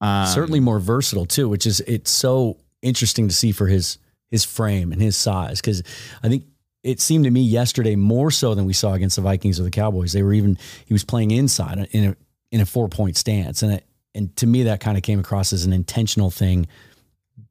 [0.00, 3.98] Um, Certainly more versatile too, which is it's so interesting to see for his
[4.30, 5.82] his frame and his size because
[6.22, 6.44] I think
[6.82, 9.70] it seemed to me yesterday more so than we saw against the Vikings or the
[9.70, 10.12] Cowboys.
[10.12, 12.16] They were even he was playing inside in a
[12.50, 13.84] in a four point stance, and it,
[14.14, 16.66] and to me that kind of came across as an intentional thing,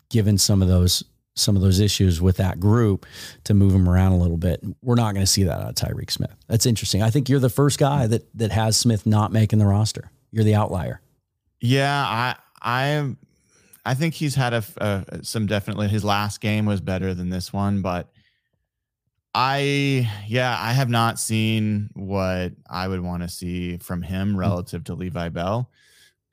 [0.10, 1.04] given some of those
[1.36, 3.06] some of those issues with that group
[3.46, 4.62] to move him around a little bit.
[4.82, 6.36] We're not going to see that out of Tyreke Smith.
[6.48, 7.02] That's interesting.
[7.02, 10.12] I think you're the first guy that that has Smith not making the roster.
[10.32, 11.02] You're the outlier.
[11.62, 13.16] Yeah, I I
[13.86, 17.54] I think he's had a, a some definitely his last game was better than this
[17.54, 18.10] one, but
[19.34, 24.40] I yeah, I have not seen what I would want to see from him hmm.
[24.40, 25.70] relative to Levi Bell.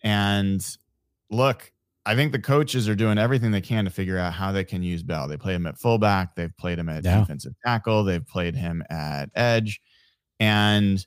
[0.03, 0.65] And
[1.31, 1.73] look,
[2.07, 4.81] I think the coaches are doing everything they can to figure out how they can
[4.81, 5.27] use Bell.
[5.27, 7.19] They play him at fullback, they've played him at yeah.
[7.19, 9.81] defensive tackle, they've played him at edge,
[10.39, 11.05] and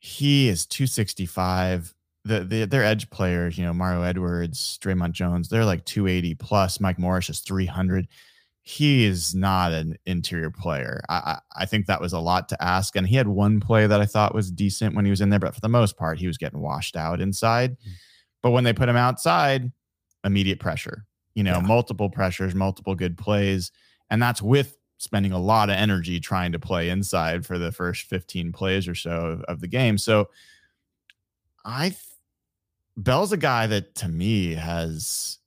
[0.00, 1.94] he is 265.
[2.24, 6.80] The, the their edge players, you know, Mario Edwards, Dre'Mont Jones, they're like 280 plus.
[6.80, 8.08] Mike Morris is 300.
[8.62, 11.02] He is not an interior player.
[11.08, 12.94] I, I, I think that was a lot to ask.
[12.94, 15.40] And he had one play that I thought was decent when he was in there,
[15.40, 17.72] but for the most part, he was getting washed out inside.
[17.72, 17.90] Mm-hmm.
[18.40, 19.72] But when they put him outside,
[20.24, 21.04] immediate pressure,
[21.34, 21.66] you know, yeah.
[21.66, 23.70] multiple pressures, multiple good plays.
[24.10, 28.06] And that's with spending a lot of energy trying to play inside for the first
[28.06, 29.98] 15 plays or so of, of the game.
[29.98, 30.28] So
[31.64, 32.00] I, th-
[32.96, 35.38] Bell's a guy that to me has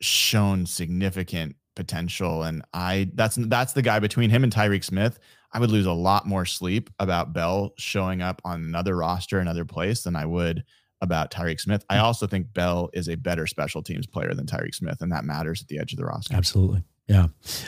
[0.00, 2.42] shown significant potential.
[2.42, 5.18] And I, that's, that's the guy between him and Tyreke Smith.
[5.52, 9.64] I would lose a lot more sleep about Bell showing up on another roster, another
[9.64, 10.64] place than I would
[11.02, 11.84] about Tyreke Smith.
[11.90, 15.24] I also think Bell is a better special teams player than Tyreke Smith, and that
[15.24, 16.34] matters at the edge of the roster.
[16.34, 16.84] Absolutely.
[17.08, 17.26] Yeah.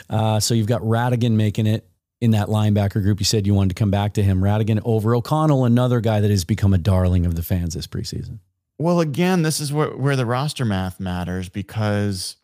[0.09, 1.87] Uh, so you've got Rhattigan making it
[2.21, 3.19] in that linebacker group.
[3.19, 4.41] You said you wanted to come back to him.
[4.41, 8.39] Rhattigan over O'Connell, another guy that has become a darling of the fans this preseason.
[8.79, 12.37] Well, again, this is where, where the roster math matters because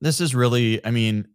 [0.00, 1.28] this is really, I mean,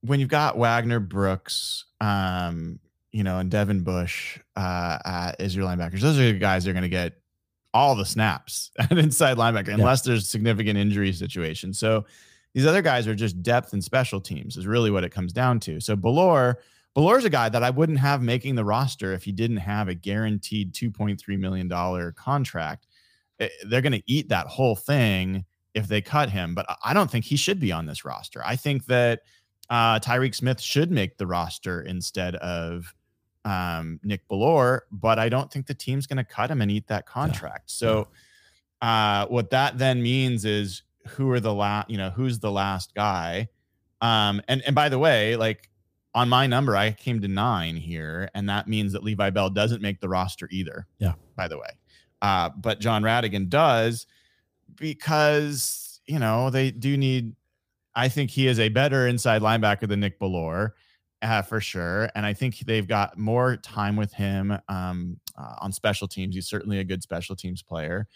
[0.00, 2.80] when you've got Wagner, Brooks, um,
[3.12, 6.74] you know, and Devin Bush uh, as your linebackers, those are the guys that are
[6.74, 7.14] going to get
[7.74, 10.12] all the snaps at inside linebacker unless yeah.
[10.12, 11.74] there's significant injury situation.
[11.74, 12.06] So
[12.54, 15.60] these other guys are just depth and special teams is really what it comes down
[15.60, 15.80] to.
[15.80, 16.54] So Bellore,
[16.96, 19.94] Bellore's a guy that I wouldn't have making the roster if he didn't have a
[19.94, 22.86] guaranteed $2.3 million contract.
[23.40, 27.10] Eh, they're going to eat that whole thing if they cut him, but I don't
[27.10, 28.40] think he should be on this roster.
[28.46, 29.22] I think that
[29.68, 32.94] uh, Tyreke Smith should make the roster instead of
[33.44, 36.86] um, Nick Bellore, but I don't think the team's going to cut him and eat
[36.88, 37.64] that contract.
[37.68, 37.88] Yeah.
[37.88, 38.08] So,
[38.80, 42.94] uh, what that then means is who are the last, you know, who's the last
[42.94, 43.48] guy?
[44.00, 45.70] Um, and and by the way, like
[46.14, 49.82] on my number, I came to nine here, and that means that Levi Bell doesn't
[49.82, 50.86] make the roster either.
[50.98, 51.14] Yeah.
[51.36, 51.70] By the way,
[52.22, 54.06] uh, but Jon Rhattigan does
[54.76, 57.34] because you know they do need.
[57.96, 60.72] I think he is a better inside linebacker than Nick Bellore
[61.24, 62.10] uh, for sure.
[62.14, 66.34] And I think they've got more time with him um, uh, on special teams.
[66.34, 68.06] He's certainly a good special teams player.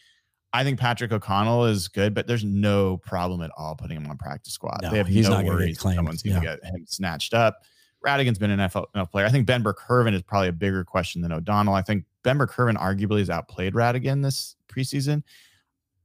[0.52, 4.16] I think Patrick O'Connell is good, but there's no problem at all putting him on
[4.16, 4.80] practice squad.
[4.82, 6.56] No, they have he's no not worries someone's going to yeah.
[6.56, 7.62] get him snatched up.
[8.06, 9.26] Rhattigan's been an NFL player.
[9.26, 11.74] I think Ben Burr-Kirven is probably a bigger question than O'Donnell.
[11.74, 15.22] I think Ben Burr-Kirven arguably has outplayed Rhattigan this preseason.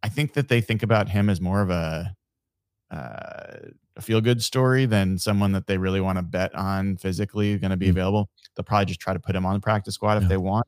[0.02, 2.16] I think that they think about him as more of a
[2.92, 7.58] uh, a feel good story than someone that they really want to bet on physically
[7.58, 7.98] going to be mm-hmm.
[7.98, 8.30] available.
[8.56, 10.68] They'll probably just try to put him on the practice squad if they want.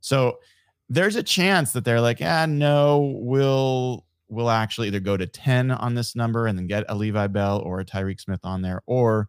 [0.00, 0.38] So
[0.88, 5.70] there's a chance that they're like, ah, no, we'll we'll actually either go to 10
[5.70, 8.82] on this number and then get a Levi Bell or a Tyreke Smith on there,
[8.86, 9.28] or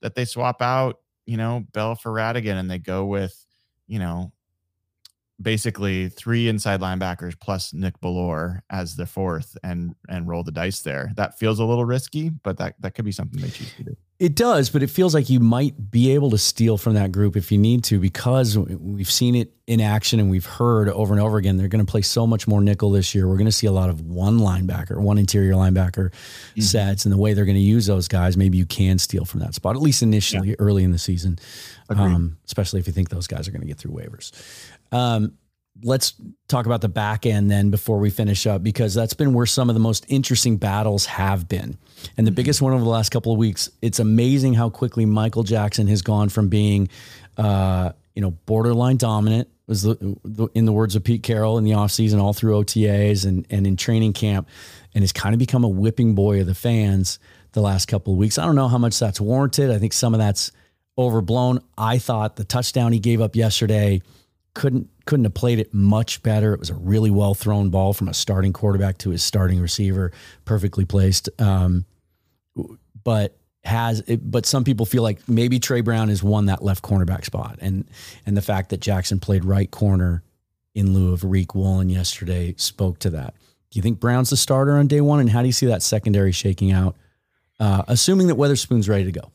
[0.00, 3.46] that they swap out, you know, Bell for Rhattigan and they go with,
[3.86, 4.32] you know,
[5.40, 10.80] basically three inside linebackers plus Nick Bellore as the fourth and and roll the dice
[10.80, 11.10] there.
[11.16, 13.96] That feels a little risky, but that that could be something they choose to do.
[14.22, 17.36] It does, but it feels like you might be able to steal from that group
[17.36, 21.20] if you need to because we've seen it in action and we've heard over and
[21.20, 23.26] over again they're going to play so much more nickel this year.
[23.26, 26.60] We're going to see a lot of one linebacker, one interior linebacker mm-hmm.
[26.60, 29.40] sets and the way they're going to use those guys, maybe you can steal from
[29.40, 30.56] that spot at least initially yeah.
[30.60, 31.36] early in the season.
[31.90, 34.32] Um, especially if you think those guys are going to get through waivers.
[34.92, 35.38] Um,
[35.82, 36.14] let's
[36.48, 39.68] talk about the back end then before we finish up because that's been where some
[39.70, 41.76] of the most interesting battles have been.
[42.16, 42.36] And the mm-hmm.
[42.36, 46.02] biggest one over the last couple of weeks, it's amazing how quickly Michael Jackson has
[46.02, 46.88] gone from being
[47.36, 51.64] uh, you know, borderline dominant was the, the, in the words of Pete Carroll in
[51.64, 54.48] the offseason all through OTAs and and in training camp
[54.94, 57.18] and has kind of become a whipping boy of the fans
[57.52, 58.38] the last couple of weeks.
[58.38, 59.70] I don't know how much that's warranted.
[59.70, 60.52] I think some of that's
[60.98, 61.60] overblown.
[61.78, 64.02] I thought the touchdown he gave up yesterday
[64.54, 66.52] couldn't couldn't have played it much better.
[66.52, 70.12] It was a really well thrown ball from a starting quarterback to his starting receiver,
[70.44, 71.28] perfectly placed.
[71.40, 71.84] Um,
[73.02, 76.82] but has it, but some people feel like maybe Tre Brown has won that left
[76.82, 77.88] cornerback spot, and
[78.26, 80.22] and the fact that Jackson played right corner
[80.74, 83.34] in lieu of Riq Woolen yesterday spoke to that.
[83.70, 85.82] Do you think Brown's the starter on day one, and how do you see that
[85.82, 86.96] secondary shaking out,
[87.60, 89.30] uh, assuming that Witherspoon's ready to go?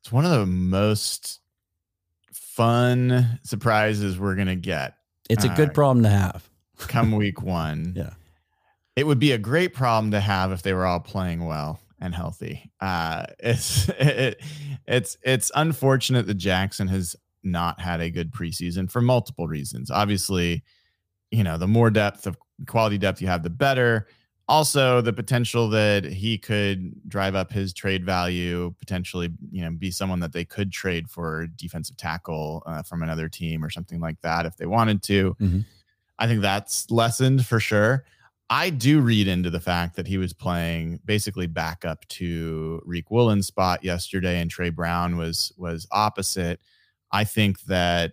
[0.00, 1.40] It's one of the most
[2.54, 4.94] fun surprises we're gonna get.
[5.28, 6.48] It's a good uh, problem to have.
[6.78, 7.94] come week one.
[7.96, 8.10] Yeah.
[8.96, 12.14] It would be a great problem to have if they were all playing well and
[12.14, 12.70] healthy.
[12.80, 14.40] Uh, it's it,
[14.86, 19.90] it's it's unfortunate that Jackson has not had a good preseason for multiple reasons.
[19.90, 20.62] Obviously,
[21.30, 22.36] you know, the more depth of
[22.66, 24.06] quality depth you have, the better.
[24.46, 29.90] Also, the potential that he could drive up his trade value, potentially, you know, be
[29.90, 34.20] someone that they could trade for defensive tackle uh, from another team or something like
[34.20, 35.34] that if they wanted to.
[35.40, 35.60] Mm-hmm.
[36.18, 38.04] I think that's lessened for sure.
[38.50, 43.46] I do read into the fact that he was playing basically backup to Riq Woolen's
[43.46, 46.60] spot yesterday, and Tre Brown was was opposite.
[47.10, 48.12] I think that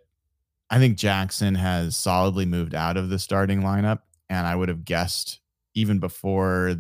[0.69, 4.85] I think Jackson has solidly moved out of the starting lineup, and I would have
[4.85, 5.40] guessed
[5.73, 6.75] even before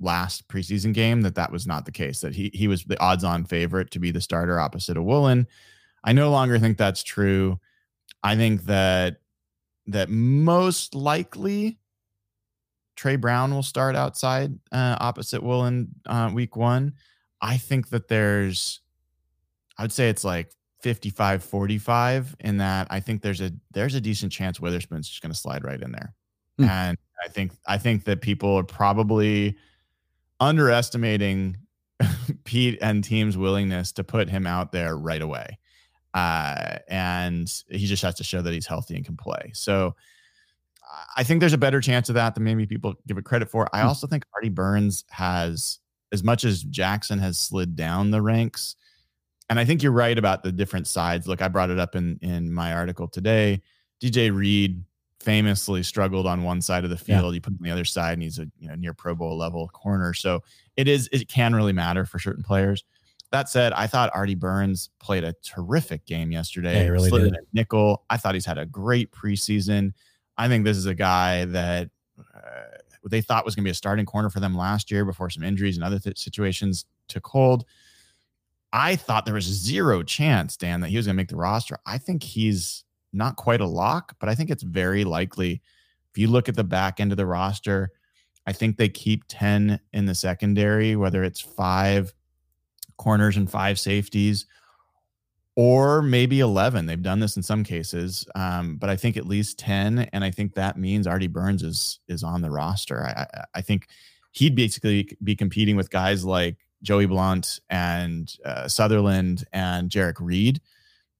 [0.00, 2.20] last preseason game that that was not the case.
[2.20, 5.46] That he he was the odds-on favorite to be the starter opposite of Woolen.
[6.02, 7.60] I no longer think that's true.
[8.22, 9.16] I think that
[9.86, 11.78] that most likely
[12.96, 16.94] Tre Brown will start outside uh, opposite Woolen uh, week one.
[17.40, 18.80] I think that there's,
[19.78, 24.00] I would say it's like 55 45 in that I think there's a there's a
[24.00, 26.14] decent chance Witherspoon's just going to slide right in there.
[26.60, 26.68] Hmm.
[26.68, 29.56] And I think I think that people are probably
[30.40, 31.56] underestimating
[32.44, 35.58] Pete and team's willingness to put him out there right away.
[36.14, 39.50] Uh, and he just has to show that he's healthy and can play.
[39.54, 39.94] So
[41.16, 43.68] I think there's a better chance of that than maybe people give it credit for.
[43.72, 43.88] I hmm.
[43.88, 45.78] also think Artie Burns has,
[46.12, 48.76] as much as Jackson has slid down the ranks,
[49.48, 51.26] and I think you're right about the different sides.
[51.26, 53.60] Look, I brought it up in in my article today.
[54.00, 54.82] DJ Reed
[55.20, 57.32] famously struggled on one side of the field.
[57.32, 57.34] Yeah.
[57.36, 59.36] You put him on the other side, and he's a you know near Pro Bowl
[59.36, 60.14] level corner.
[60.14, 60.42] So
[60.76, 62.84] it is it can really matter for certain players.
[63.30, 66.84] That said, I thought Artie Burns played a terrific game yesterday.
[66.84, 67.36] Yeah, really did.
[67.52, 68.04] nickel.
[68.10, 69.92] I thought he's had a great preseason.
[70.36, 72.78] I think this is a guy that uh,
[73.08, 75.44] they thought was going to be a starting corner for them last year before some
[75.44, 77.66] injuries and other th- situations took hold.
[78.72, 81.78] I thought there was zero chance, Dan, that he was going to make the roster.
[81.86, 85.62] I think he's not quite a lock, but I think it's very likely.
[86.12, 87.92] If you look at the back end of the roster,
[88.46, 92.12] I think they keep 10 in the secondary, whether it's five
[92.96, 94.46] corners and five safeties
[95.56, 96.86] or maybe 11.
[96.86, 100.08] They've done this in some cases, um, but I think at least 10.
[100.12, 103.04] And I think that means Artie Burns is is on the roster.
[103.04, 103.88] I, I, I think
[104.32, 110.60] he'd basically be competing with guys like Joey Blount and uh, Sutherland and Jerrick Reed.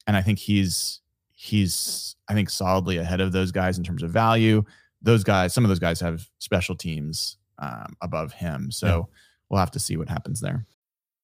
[0.07, 1.00] And I think he's
[1.40, 4.62] he's I think solidly ahead of those guys in terms of value.
[5.00, 8.70] Those guys, some of those guys have special teams um, above him.
[8.70, 9.16] So yeah.
[9.48, 10.66] we'll have to see what happens there.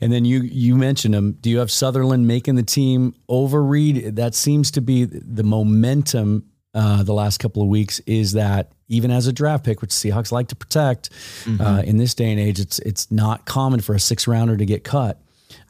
[0.00, 1.32] And then you you mentioned him.
[1.40, 4.16] Do you have Sutherland making the team over Reed?
[4.16, 8.00] That seems to be the momentum uh, the last couple of weeks.
[8.00, 11.10] Is that even as a draft pick, which Seahawks like to protect
[11.44, 11.60] mm-hmm.
[11.60, 14.66] uh, in this day and age, it's it's not common for a six rounder to
[14.66, 15.20] get cut.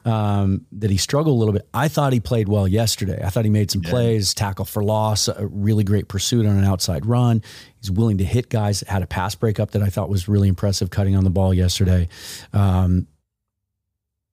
[0.03, 1.67] Um, that he struggled a little bit.
[1.73, 3.23] I thought he played well yesterday.
[3.23, 3.89] I thought he made some yeah.
[3.89, 7.41] plays, tackle for loss, a really great pursuit on an outside run.
[7.81, 8.81] He's willing to hit guys.
[8.81, 12.07] Had a pass breakup that I thought was really impressive, cutting on the ball yesterday.
[12.53, 13.07] Um,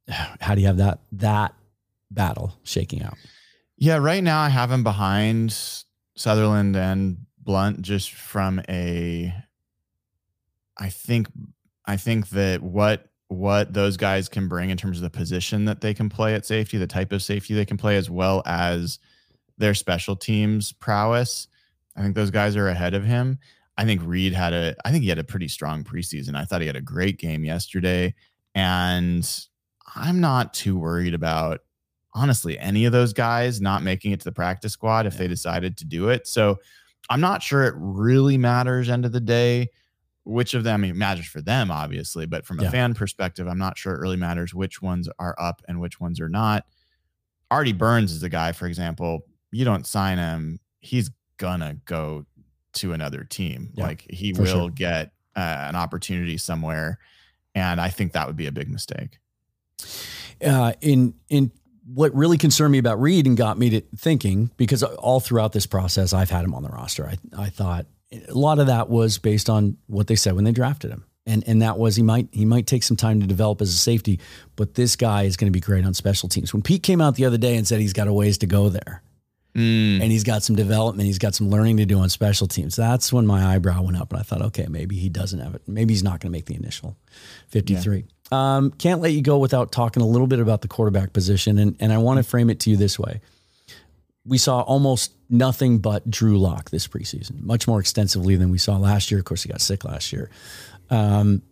[0.41, 1.55] how do you have that that
[2.11, 3.17] battle shaking out?
[3.77, 5.57] Yeah, right now I have him behind
[6.15, 9.35] Sutherland and Blount just from a
[10.79, 11.29] I think
[11.85, 15.81] I think that what what those guys can bring in terms of the position that
[15.81, 18.99] they can play at safety, the type of safety they can play, as well as
[19.59, 21.49] their special teams prowess.
[21.97, 23.39] I think those guys are ahead of him.
[23.77, 26.37] I think Reed had a I think he had a pretty strong preseason.
[26.37, 28.15] I thought he had a great game yesterday.
[28.55, 29.29] And
[29.95, 31.61] I'm not too worried about
[32.14, 35.20] honestly any of those guys not making it to the practice squad if yeah.
[35.20, 36.26] they decided to do it.
[36.26, 36.59] So
[37.11, 39.68] I'm not sure it really matters end of the day
[40.24, 42.70] which of them I mean, matters for them obviously, but from a yeah.
[42.70, 46.20] fan perspective, I'm not sure it really matters which ones are up and which ones
[46.20, 46.64] are not.
[47.51, 49.20] Artie Burns is a guy, for example,
[49.51, 52.24] you don't sign him, he's gonna go
[52.74, 53.70] to another team.
[53.74, 54.70] Yeah, like he will sure.
[54.70, 56.99] get uh, an opportunity somewhere,
[57.55, 59.18] and I think that would be a big mistake.
[60.45, 61.53] Uh, in in
[61.85, 65.66] what really concerned me about Reed and got me to thinking because all throughout this
[65.66, 67.07] process I've had him on the roster.
[67.07, 70.53] I I thought a lot of that was based on what they said when they
[70.53, 71.05] drafted him.
[71.25, 73.79] And and that was he might he might take some time to develop as a
[73.79, 74.18] safety,
[74.57, 76.53] but this guy is going to be great on special teams.
[76.53, 78.68] When Pete came out the other day and said he's got a ways to go
[78.68, 79.03] there,
[79.55, 80.01] Mm.
[80.01, 81.07] And he's got some development.
[81.07, 82.75] He's got some learning to do on special teams.
[82.75, 85.63] That's when my eyebrow went up, and I thought, okay, maybe he doesn't have it.
[85.67, 86.97] Maybe he's not going to make the initial
[87.49, 87.97] 53.
[87.99, 88.05] Yeah.
[88.33, 91.77] Um, can't let you go without talking a little bit about the quarterback position, and
[91.81, 93.21] and I want to frame it to you this way.
[94.25, 98.79] We saw almost nothing but Drew Lock this preseason, much more extensively than we saw
[98.79, 99.19] last year.
[99.19, 100.31] Of course, he got sick last year.
[100.89, 101.43] Um,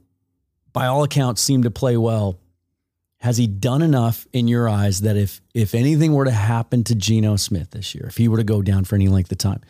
[0.72, 2.38] by all accounts, seemed to play well
[3.20, 6.94] has he done enough in your eyes that if if anything were to happen to
[6.94, 9.60] Geno Smith this year, if he were to go down for any length of time,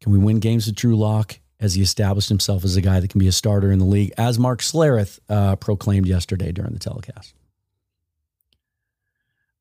[0.00, 1.38] can we win games with Drew Lock?
[1.60, 4.12] Has he established himself as a guy that can be a starter in the league,
[4.18, 7.34] as Mark Schlereth uh, proclaimed yesterday during the telecast?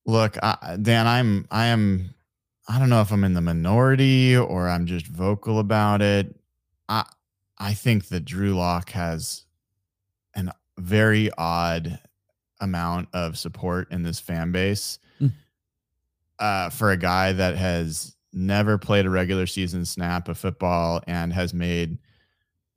[0.07, 2.15] Look, uh, Dan, I'm I am
[2.67, 6.35] I don't know if I'm in the minority or I'm just vocal about it.
[6.89, 7.05] I
[7.59, 9.45] I think that Drew Lock has
[10.33, 11.99] an very odd
[12.61, 15.31] amount of support in this fan base mm.
[16.39, 21.33] uh, for a guy that has never played a regular season snap of football and
[21.33, 21.97] has made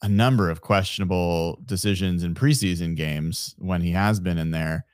[0.02, 4.84] a number of questionable decisions in preseason games when he has been in there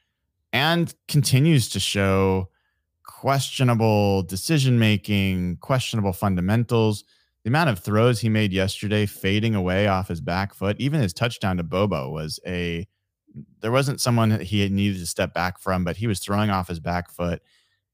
[0.52, 2.48] and continues to show
[3.04, 7.04] questionable decision making, questionable fundamentals.
[7.44, 11.12] The amount of throws he made yesterday fading away off his back foot, even his
[11.12, 12.86] touchdown to Bobo was a
[13.60, 16.80] there wasn't someone he needed to step back from, but he was throwing off his
[16.80, 17.42] back foot.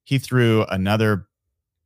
[0.04, 1.26] He threw another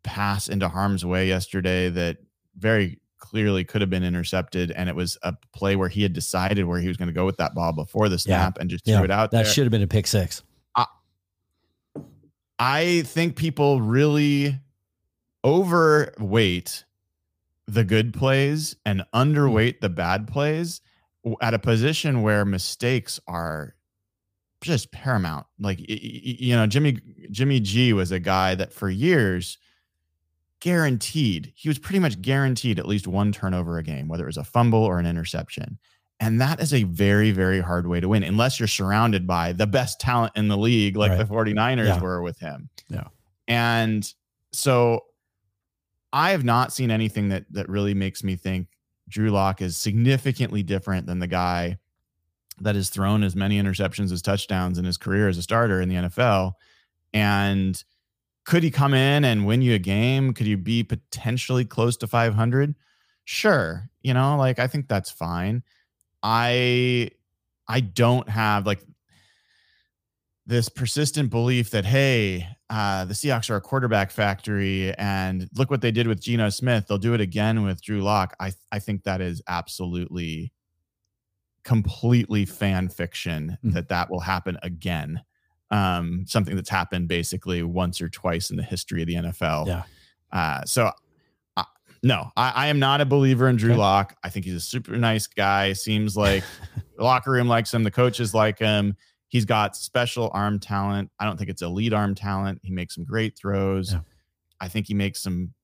[0.03, 2.19] pass into harm's way yesterday that
[2.57, 4.71] very clearly could have been intercepted.
[4.73, 7.27] And it was a play where he had decided where he was going to go
[7.27, 8.61] with that ball before the snap yeah.
[8.61, 8.97] and just yeah.
[8.97, 9.41] threw it out there.
[9.41, 9.53] that there.
[9.53, 10.43] should have been a pick six.
[10.75, 10.87] I,
[12.59, 14.59] I think people really
[15.45, 16.85] overweight
[17.67, 19.19] the good plays and hmm.
[19.19, 20.81] underweight the bad plays
[21.41, 23.75] at a position where mistakes are
[24.61, 25.47] just paramount.
[25.59, 26.99] Like you know, Jimmy
[27.31, 29.59] Jimmy G was a guy that for years
[30.61, 34.37] guaranteed he was pretty much guaranteed at least one turnover a game, whether it was
[34.37, 35.79] a fumble or an interception.
[36.23, 39.66] And that is a very, very hard way to win unless you're surrounded by the
[39.66, 41.18] best talent in the league, like right.
[41.18, 42.01] the 49ers yeah.
[42.01, 42.68] were with him.
[42.91, 43.05] Yeah.
[43.49, 44.07] And
[44.53, 45.01] so
[46.12, 48.68] I have not seen anything that that really makes me think
[49.11, 51.79] Drew Lock is significantly different than the guy
[52.61, 55.89] that has thrown as many interceptions as touchdowns in his career as a starter in
[55.89, 56.53] the NFL.
[57.13, 57.83] And
[58.45, 60.33] could he come in and win you a game?
[60.33, 62.75] Could you be potentially close to 500?
[63.25, 63.89] Sure.
[64.03, 65.63] You know, like I think that's fine.
[66.23, 67.11] I
[67.69, 68.81] I don't have like
[70.47, 75.81] this persistent belief that hey, uh, the Seahawks are a quarterback factory, and look what
[75.81, 76.87] they did with Geno Smith.
[76.87, 78.37] They'll do it again with Drew Lock.
[78.39, 80.53] I I think that is absolutely,
[81.64, 83.75] completely fan fiction mm-hmm.
[83.75, 85.21] that that will happen again.
[85.73, 89.66] Um, something that's happened basically once or twice in the history of the NFL.
[89.66, 89.83] Yeah.
[90.33, 90.91] Uh, so
[91.57, 91.64] uh,
[92.03, 94.16] no, I, I, am not a believer in Drew Lock.
[94.25, 95.73] I think he's a super nice guy.
[95.73, 96.43] Seems like
[96.97, 97.85] the locker room likes him.
[97.85, 98.97] The coaches like him.
[99.31, 101.11] He's got special arm talent.
[101.18, 102.61] I don't think it's elite arm talent.
[102.64, 103.93] He makes some great throws.
[103.93, 104.01] Yeah.
[104.61, 105.55] I think he makes some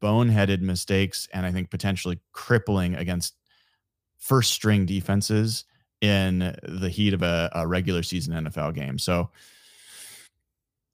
[0.00, 3.34] boneheaded mistakes and I think potentially crippling against
[4.18, 5.64] first string defenses
[6.02, 8.98] in the heat of a, a regular season NFL game.
[8.98, 9.30] So,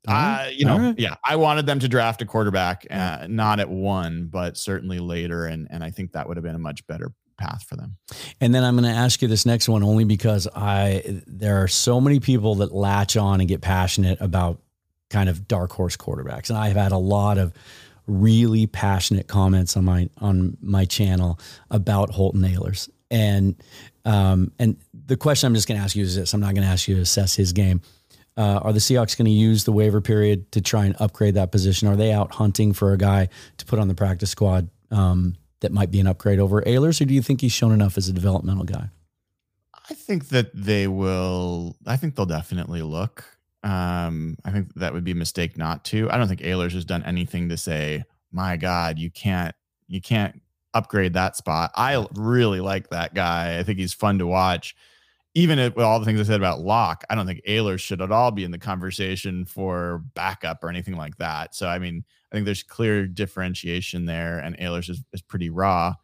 [0.07, 0.98] uh, you know, right.
[0.98, 5.46] yeah, I wanted them to draft a quarterback, uh, not at one, but certainly later,
[5.46, 7.97] and and I think that would have been a much better path for them.
[8.41, 11.68] And then I'm going to ask you this next one only because I there are
[11.68, 14.61] so many people that latch on and get passionate about
[15.09, 17.53] kind of dark horse quarterbacks, and I've had a lot of
[18.07, 21.38] really passionate comments on my on my channel
[21.70, 22.88] about Holton Ahlers.
[23.11, 23.57] And
[24.05, 24.76] um, and
[25.07, 26.86] the question I'm just going to ask you is this: I'm not going to ask
[26.86, 27.80] you to assess his game.
[28.36, 31.51] Uh, are the Seahawks going to use the waiver period to try and upgrade that
[31.51, 31.88] position?
[31.88, 33.28] Are they out hunting for a guy
[33.59, 37.04] to put on the practice squad um, that might be an upgrade over Ahlers, or
[37.04, 38.90] do you think he's shown enough as a developmental guy?
[39.90, 41.76] I think that they will.
[41.86, 43.24] I think they'll definitely look.
[43.62, 46.11] Um, I think that would be a mistake not to.
[46.11, 49.54] I don't think Ahlers has done anything to say, my God, you can't,
[49.86, 50.40] you can't
[50.72, 51.72] upgrade that spot.
[51.74, 53.58] I really like that guy.
[53.58, 54.74] I think he's fun to watch.
[55.34, 58.11] Even with all the things I said about Lock, I don't think Ahlers should at
[58.11, 61.54] all be in the conversation for backup or anything like that.
[61.54, 65.95] So, I mean, I think there's clear differentiation there, and Ahlers is, is pretty raw.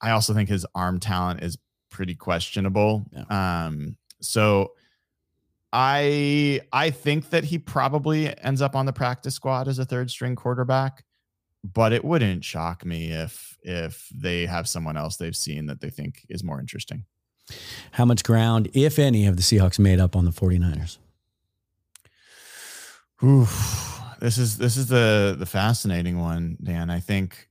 [0.00, 1.58] I also think his arm talent is
[1.90, 3.04] pretty questionable.
[3.12, 3.66] Yeah.
[3.66, 4.72] Um, so
[5.72, 10.10] I I think that he probably ends up on the practice squad as a third
[10.10, 11.04] string quarterback,
[11.64, 15.90] but it wouldn't shock me if if they have someone else they've seen that they
[15.90, 17.04] think is more interesting.
[17.92, 20.98] How much ground, if any, have the Seahawks made up on the 49ers?
[23.24, 24.01] Oof.
[24.22, 26.90] This is this is the the fascinating one, Dan.
[26.90, 27.48] I think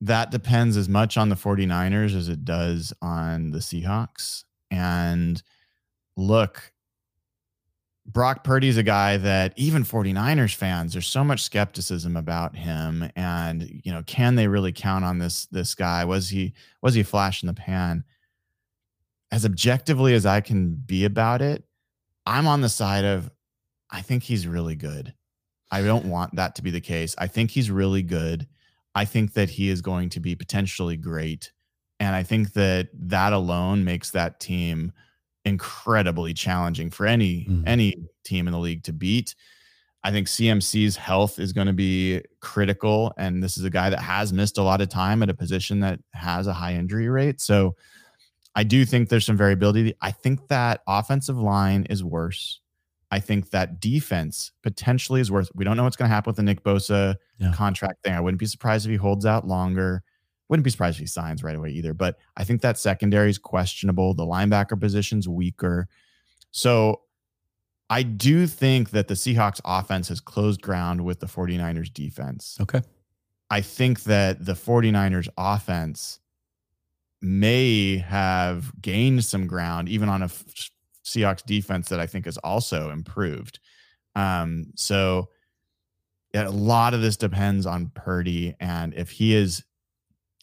[0.00, 4.44] that depends as much on the 49ers as it does on the Seahawks.
[4.70, 5.42] And
[6.16, 6.72] look,
[8.06, 13.10] Brock Purdy's a guy that even 49ers fans, there's so much skepticism about him.
[13.16, 16.04] And, you know, can they really count on this this guy?
[16.04, 18.04] Was he was he flash in the pan?
[19.32, 21.64] As objectively as I can be about it,
[22.24, 23.32] I'm on the side of
[23.90, 25.12] I think he's really good.
[25.70, 27.14] I don't want that to be the case.
[27.18, 28.46] I think he's really good.
[28.94, 31.52] I think that he is going to be potentially great.
[32.00, 34.92] And I think that that alone makes that team
[35.44, 37.62] incredibly challenging for any mm.
[37.66, 37.94] any
[38.24, 39.34] team in the league to beat.
[40.02, 44.00] I think CMC's health is going to be critical and this is a guy that
[44.00, 47.40] has missed a lot of time at a position that has a high injury rate.
[47.40, 47.74] So
[48.54, 49.94] I do think there's some variability.
[50.00, 52.60] I think that offensive line is worse.
[53.10, 55.50] I think that defense potentially is worth.
[55.54, 57.52] We don't know what's going to happen with the Nick Bosa yeah.
[57.52, 58.14] contract thing.
[58.14, 60.02] I wouldn't be surprised if he holds out longer.
[60.48, 61.94] Wouldn't be surprised if he signs right away either.
[61.94, 64.14] But I think that secondary is questionable.
[64.14, 65.88] The linebacker position's weaker.
[66.50, 67.02] So
[67.90, 72.58] I do think that the Seahawks offense has closed ground with the 49ers defense.
[72.60, 72.82] Okay.
[73.50, 76.18] I think that the 49ers offense
[77.22, 80.28] may have gained some ground even on a
[81.06, 83.60] Seahawks defense that I think has also improved.
[84.14, 85.28] Um, so
[86.34, 88.54] yeah, a lot of this depends on Purdy.
[88.60, 89.62] And if he is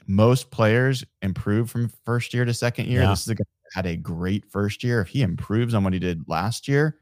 [0.07, 3.01] most players improve from first year to second year.
[3.01, 3.09] Yeah.
[3.09, 5.01] This is a guy that had a great first year.
[5.01, 6.99] If he improves on what he did last year,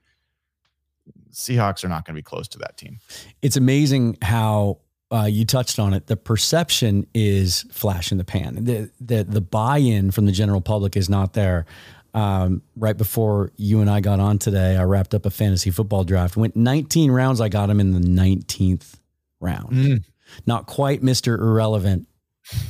[1.32, 3.00] Seahawks are not going to be close to that team.
[3.42, 4.80] It's amazing how
[5.12, 6.08] uh, you touched on it.
[6.08, 8.64] The perception is flash in the pan.
[8.64, 11.66] The the, the buy in from the general public is not there.
[12.14, 16.04] Um, right before you and I got on today, I wrapped up a fantasy football
[16.04, 16.36] draft.
[16.36, 17.40] Went 19 rounds.
[17.40, 18.96] I got him in the 19th
[19.40, 19.72] round.
[19.72, 20.04] Mm.
[20.46, 21.38] Not quite Mr.
[21.38, 22.08] Irrelevant,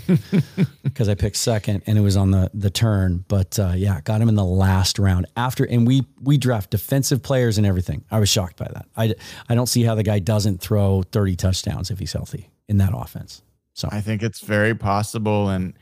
[0.84, 3.24] because I picked second and it was on the the turn.
[3.28, 7.24] But uh, yeah, got him in the last round after, and we we draft defensive
[7.24, 8.04] players and everything.
[8.12, 8.86] I was shocked by that.
[8.96, 9.16] I
[9.50, 12.92] I don't see how the guy doesn't throw thirty touchdowns if he's healthy in that
[12.94, 13.42] offense.
[13.74, 15.50] So I think it's very possible.
[15.50, 15.74] And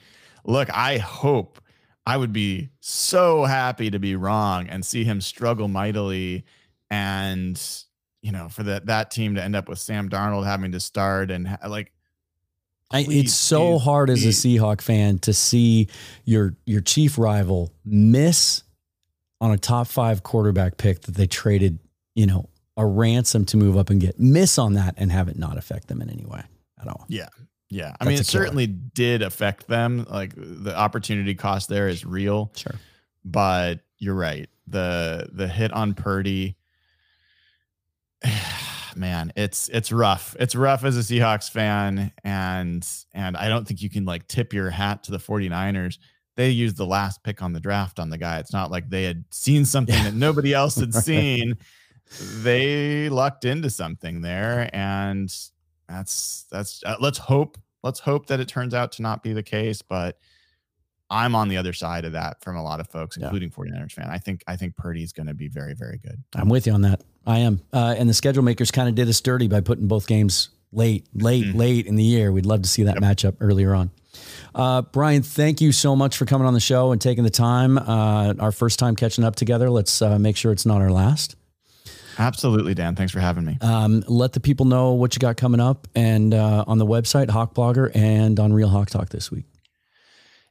[0.45, 1.59] look, I hope
[2.09, 6.43] I would be so happy to be wrong and see him struggle mightily,
[6.89, 7.61] and
[8.23, 11.29] you know, for that that team to end up with Sam Darnold having to start
[11.29, 11.91] and like
[12.89, 14.25] I, it's so please, hard please.
[14.25, 15.87] as a Seahawk fan to see
[16.25, 18.63] your your chief rival miss
[19.39, 21.77] on a top five quarterback pick that they traded,
[22.15, 24.19] you know, a ransom to move up and get.
[24.19, 26.41] Miss on that and have it not affect them in any way
[26.81, 27.05] at all.
[27.07, 27.29] Yeah.
[27.69, 27.95] Yeah.
[27.99, 30.05] I That's mean, it certainly did affect them.
[30.09, 32.51] Like the opportunity cost there is real.
[32.55, 32.75] Sure.
[33.23, 34.49] But you're right.
[34.67, 36.57] The the hit on Purdy
[38.95, 40.35] man, it's it's rough.
[40.39, 44.53] It's rough as a Seahawks fan and and I don't think you can like tip
[44.53, 45.97] your hat to the 49ers.
[46.35, 48.39] They used the last pick on the draft on the guy.
[48.39, 50.05] It's not like they had seen something yeah.
[50.05, 51.57] that nobody else had seen.
[52.41, 55.31] They lucked into something there and
[55.89, 59.43] that's that's uh, let's hope let's hope that it turns out to not be the
[59.43, 60.17] case, but
[61.09, 63.63] I'm on the other side of that from a lot of folks, including yeah.
[63.63, 64.09] 49ers fan.
[64.09, 66.23] I think I think Purdy's going to be very, very good.
[66.35, 67.01] I'm with you on that.
[67.25, 67.61] I am.
[67.73, 71.07] Uh, and the schedule makers kind of did us dirty by putting both games late,
[71.13, 71.57] late, mm-hmm.
[71.57, 72.31] late in the year.
[72.31, 73.03] We'd love to see that yep.
[73.03, 73.91] matchup earlier on.
[74.53, 77.77] Uh, Brian, thank you so much for coming on the show and taking the time.
[77.77, 79.69] Uh, our first time catching up together.
[79.69, 81.35] Let's uh, make sure it's not our last.
[82.19, 82.95] Absolutely, Dan.
[82.95, 83.57] Thanks for having me.
[83.61, 87.29] Um, let the people know what you got coming up and uh, on the website,
[87.29, 89.45] Hawk Blogger, and on Real Hawk Talk this week.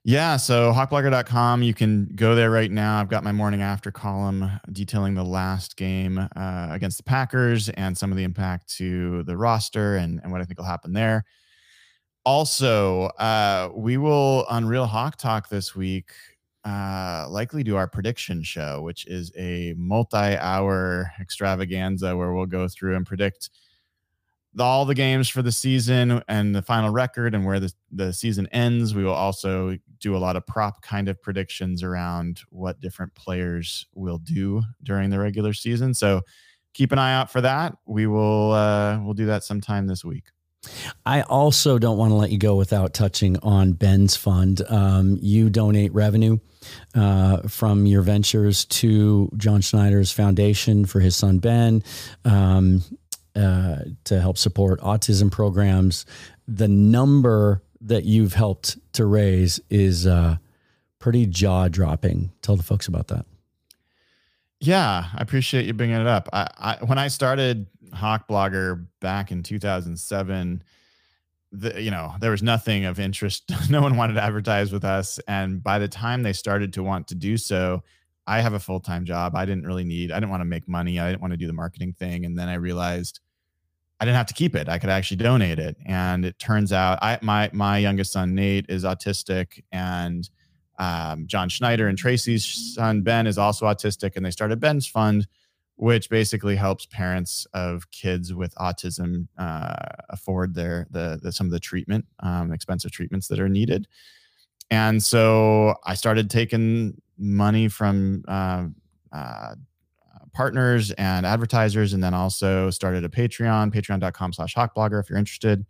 [0.04, 2.98] Yeah, so hawkblogger.com, you can go there right now.
[2.98, 7.98] I've got my morning after column detailing the last game uh, against the Packers and
[7.98, 11.26] some of the impact to the roster and, and what I think will happen there.
[12.24, 16.12] Also, uh, we will on Real Hawk Talk this week
[16.64, 22.96] uh, likely do our prediction show, which is a multi-hour extravaganza where we'll go through
[22.96, 23.50] and predict
[24.54, 28.12] the, all the games for the season and the final record and where the, the
[28.12, 28.94] season ends.
[28.94, 33.86] We will also do a lot of prop kind of predictions around what different players
[33.94, 35.94] will do during the regular season.
[35.94, 36.22] So
[36.74, 37.76] keep an eye out for that.
[37.86, 40.24] We will uh, we'll do that sometime this week.
[41.06, 44.62] I also don't want to let you go without touching on Ben's fund.
[44.68, 46.38] Um, you donate revenue
[46.94, 51.82] uh, from your ventures to John Schneider's foundation for his son Ben
[52.24, 52.82] um,
[53.36, 56.04] uh, to help support autism programs.
[56.46, 60.36] The number that you've helped to raise is uh,
[60.98, 62.32] pretty jaw dropping.
[62.42, 63.24] Tell the folks about that.
[64.60, 66.28] Yeah, I appreciate you bringing it up.
[66.32, 70.62] I, I when I started Hawk Blogger back in 2007,
[71.52, 73.50] the, you know, there was nothing of interest.
[73.70, 75.18] no one wanted to advertise with us.
[75.28, 77.82] And by the time they started to want to do so,
[78.26, 79.34] I have a full time job.
[79.34, 81.00] I didn't really need, I didn't want to make money.
[81.00, 82.26] I didn't want to do the marketing thing.
[82.26, 83.20] And then I realized
[84.00, 84.68] I didn't have to keep it.
[84.68, 85.76] I could actually donate it.
[85.86, 90.28] And it turns out I, my, my youngest son, Nate, is autistic and
[90.78, 94.14] um, John Schneider and Tracy's son, Ben, is also autistic.
[94.14, 95.26] And they started Ben's Fund
[95.78, 99.76] which basically helps parents of kids with autism uh,
[100.10, 103.86] afford their the, the, some of the treatment, um, expensive treatments that are needed.
[104.72, 108.66] And so I started taking money from uh,
[109.12, 109.54] uh,
[110.32, 115.64] partners and advertisers, and then also started a Patreon, patreon.com/slash hawkblogger if you're interested.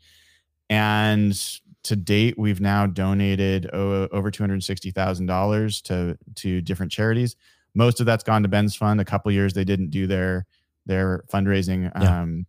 [0.71, 1.39] And
[1.83, 7.37] to date, we've now donated over two hundred sixty thousand dollars to to different charities
[7.79, 9.01] most of that's gone to Ben's fund.
[9.01, 10.45] A couple years they didn't do their
[10.85, 12.23] their fundraising yeah.
[12.23, 12.45] um,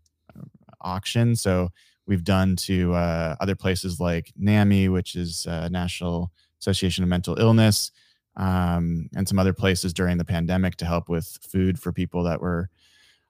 [0.82, 1.70] auction, so
[2.08, 7.40] we've done to uh, other places like NAMI, which is uh, National Association of Mental
[7.40, 7.92] Illness,
[8.38, 12.42] um, and some other places during the pandemic to help with food for people that
[12.42, 12.70] were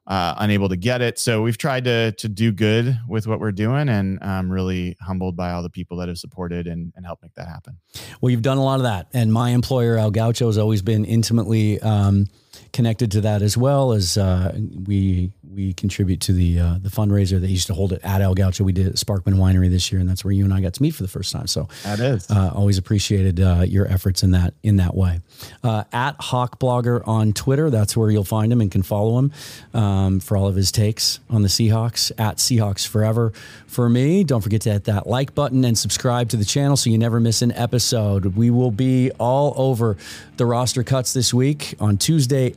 [0.09, 1.19] uh, unable to get it.
[1.19, 5.35] So we've tried to to do good with what we're doing, and I'm really humbled
[5.35, 7.77] by all the people that have supported and, and helped make that happen.
[8.19, 11.05] Well, you've done a lot of that, and my employer El Gaucho has always been
[11.05, 12.25] intimately um,
[12.73, 17.39] connected to that as well as uh, we we contribute to the uh, the fundraiser
[17.39, 18.63] that used to hold it at El Gaucho.
[18.63, 20.81] We did at Sparkman Winery this year, and that's where you and I got to
[20.81, 21.47] meet for the first time.
[21.47, 25.21] So that is uh, always appreciated uh, your efforts in that in that way.
[25.63, 29.31] Uh, at Hawk Blogger on Twitter, that's where you'll find him and can follow him
[29.73, 32.11] um, for all of his takes on the Seahawks.
[32.17, 33.33] At Seahawks Forever
[33.67, 34.23] for me.
[34.23, 37.19] Don't forget to hit that like button and subscribe to the channel so you never
[37.19, 38.37] miss an episode.
[38.37, 39.97] We will be all over
[40.37, 41.97] the roster cuts this week on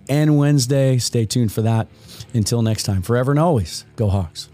[0.09, 0.99] and Wednesday.
[0.99, 1.89] Stay tuned for that.
[2.35, 4.49] Until next time, forever and always, go Hawks.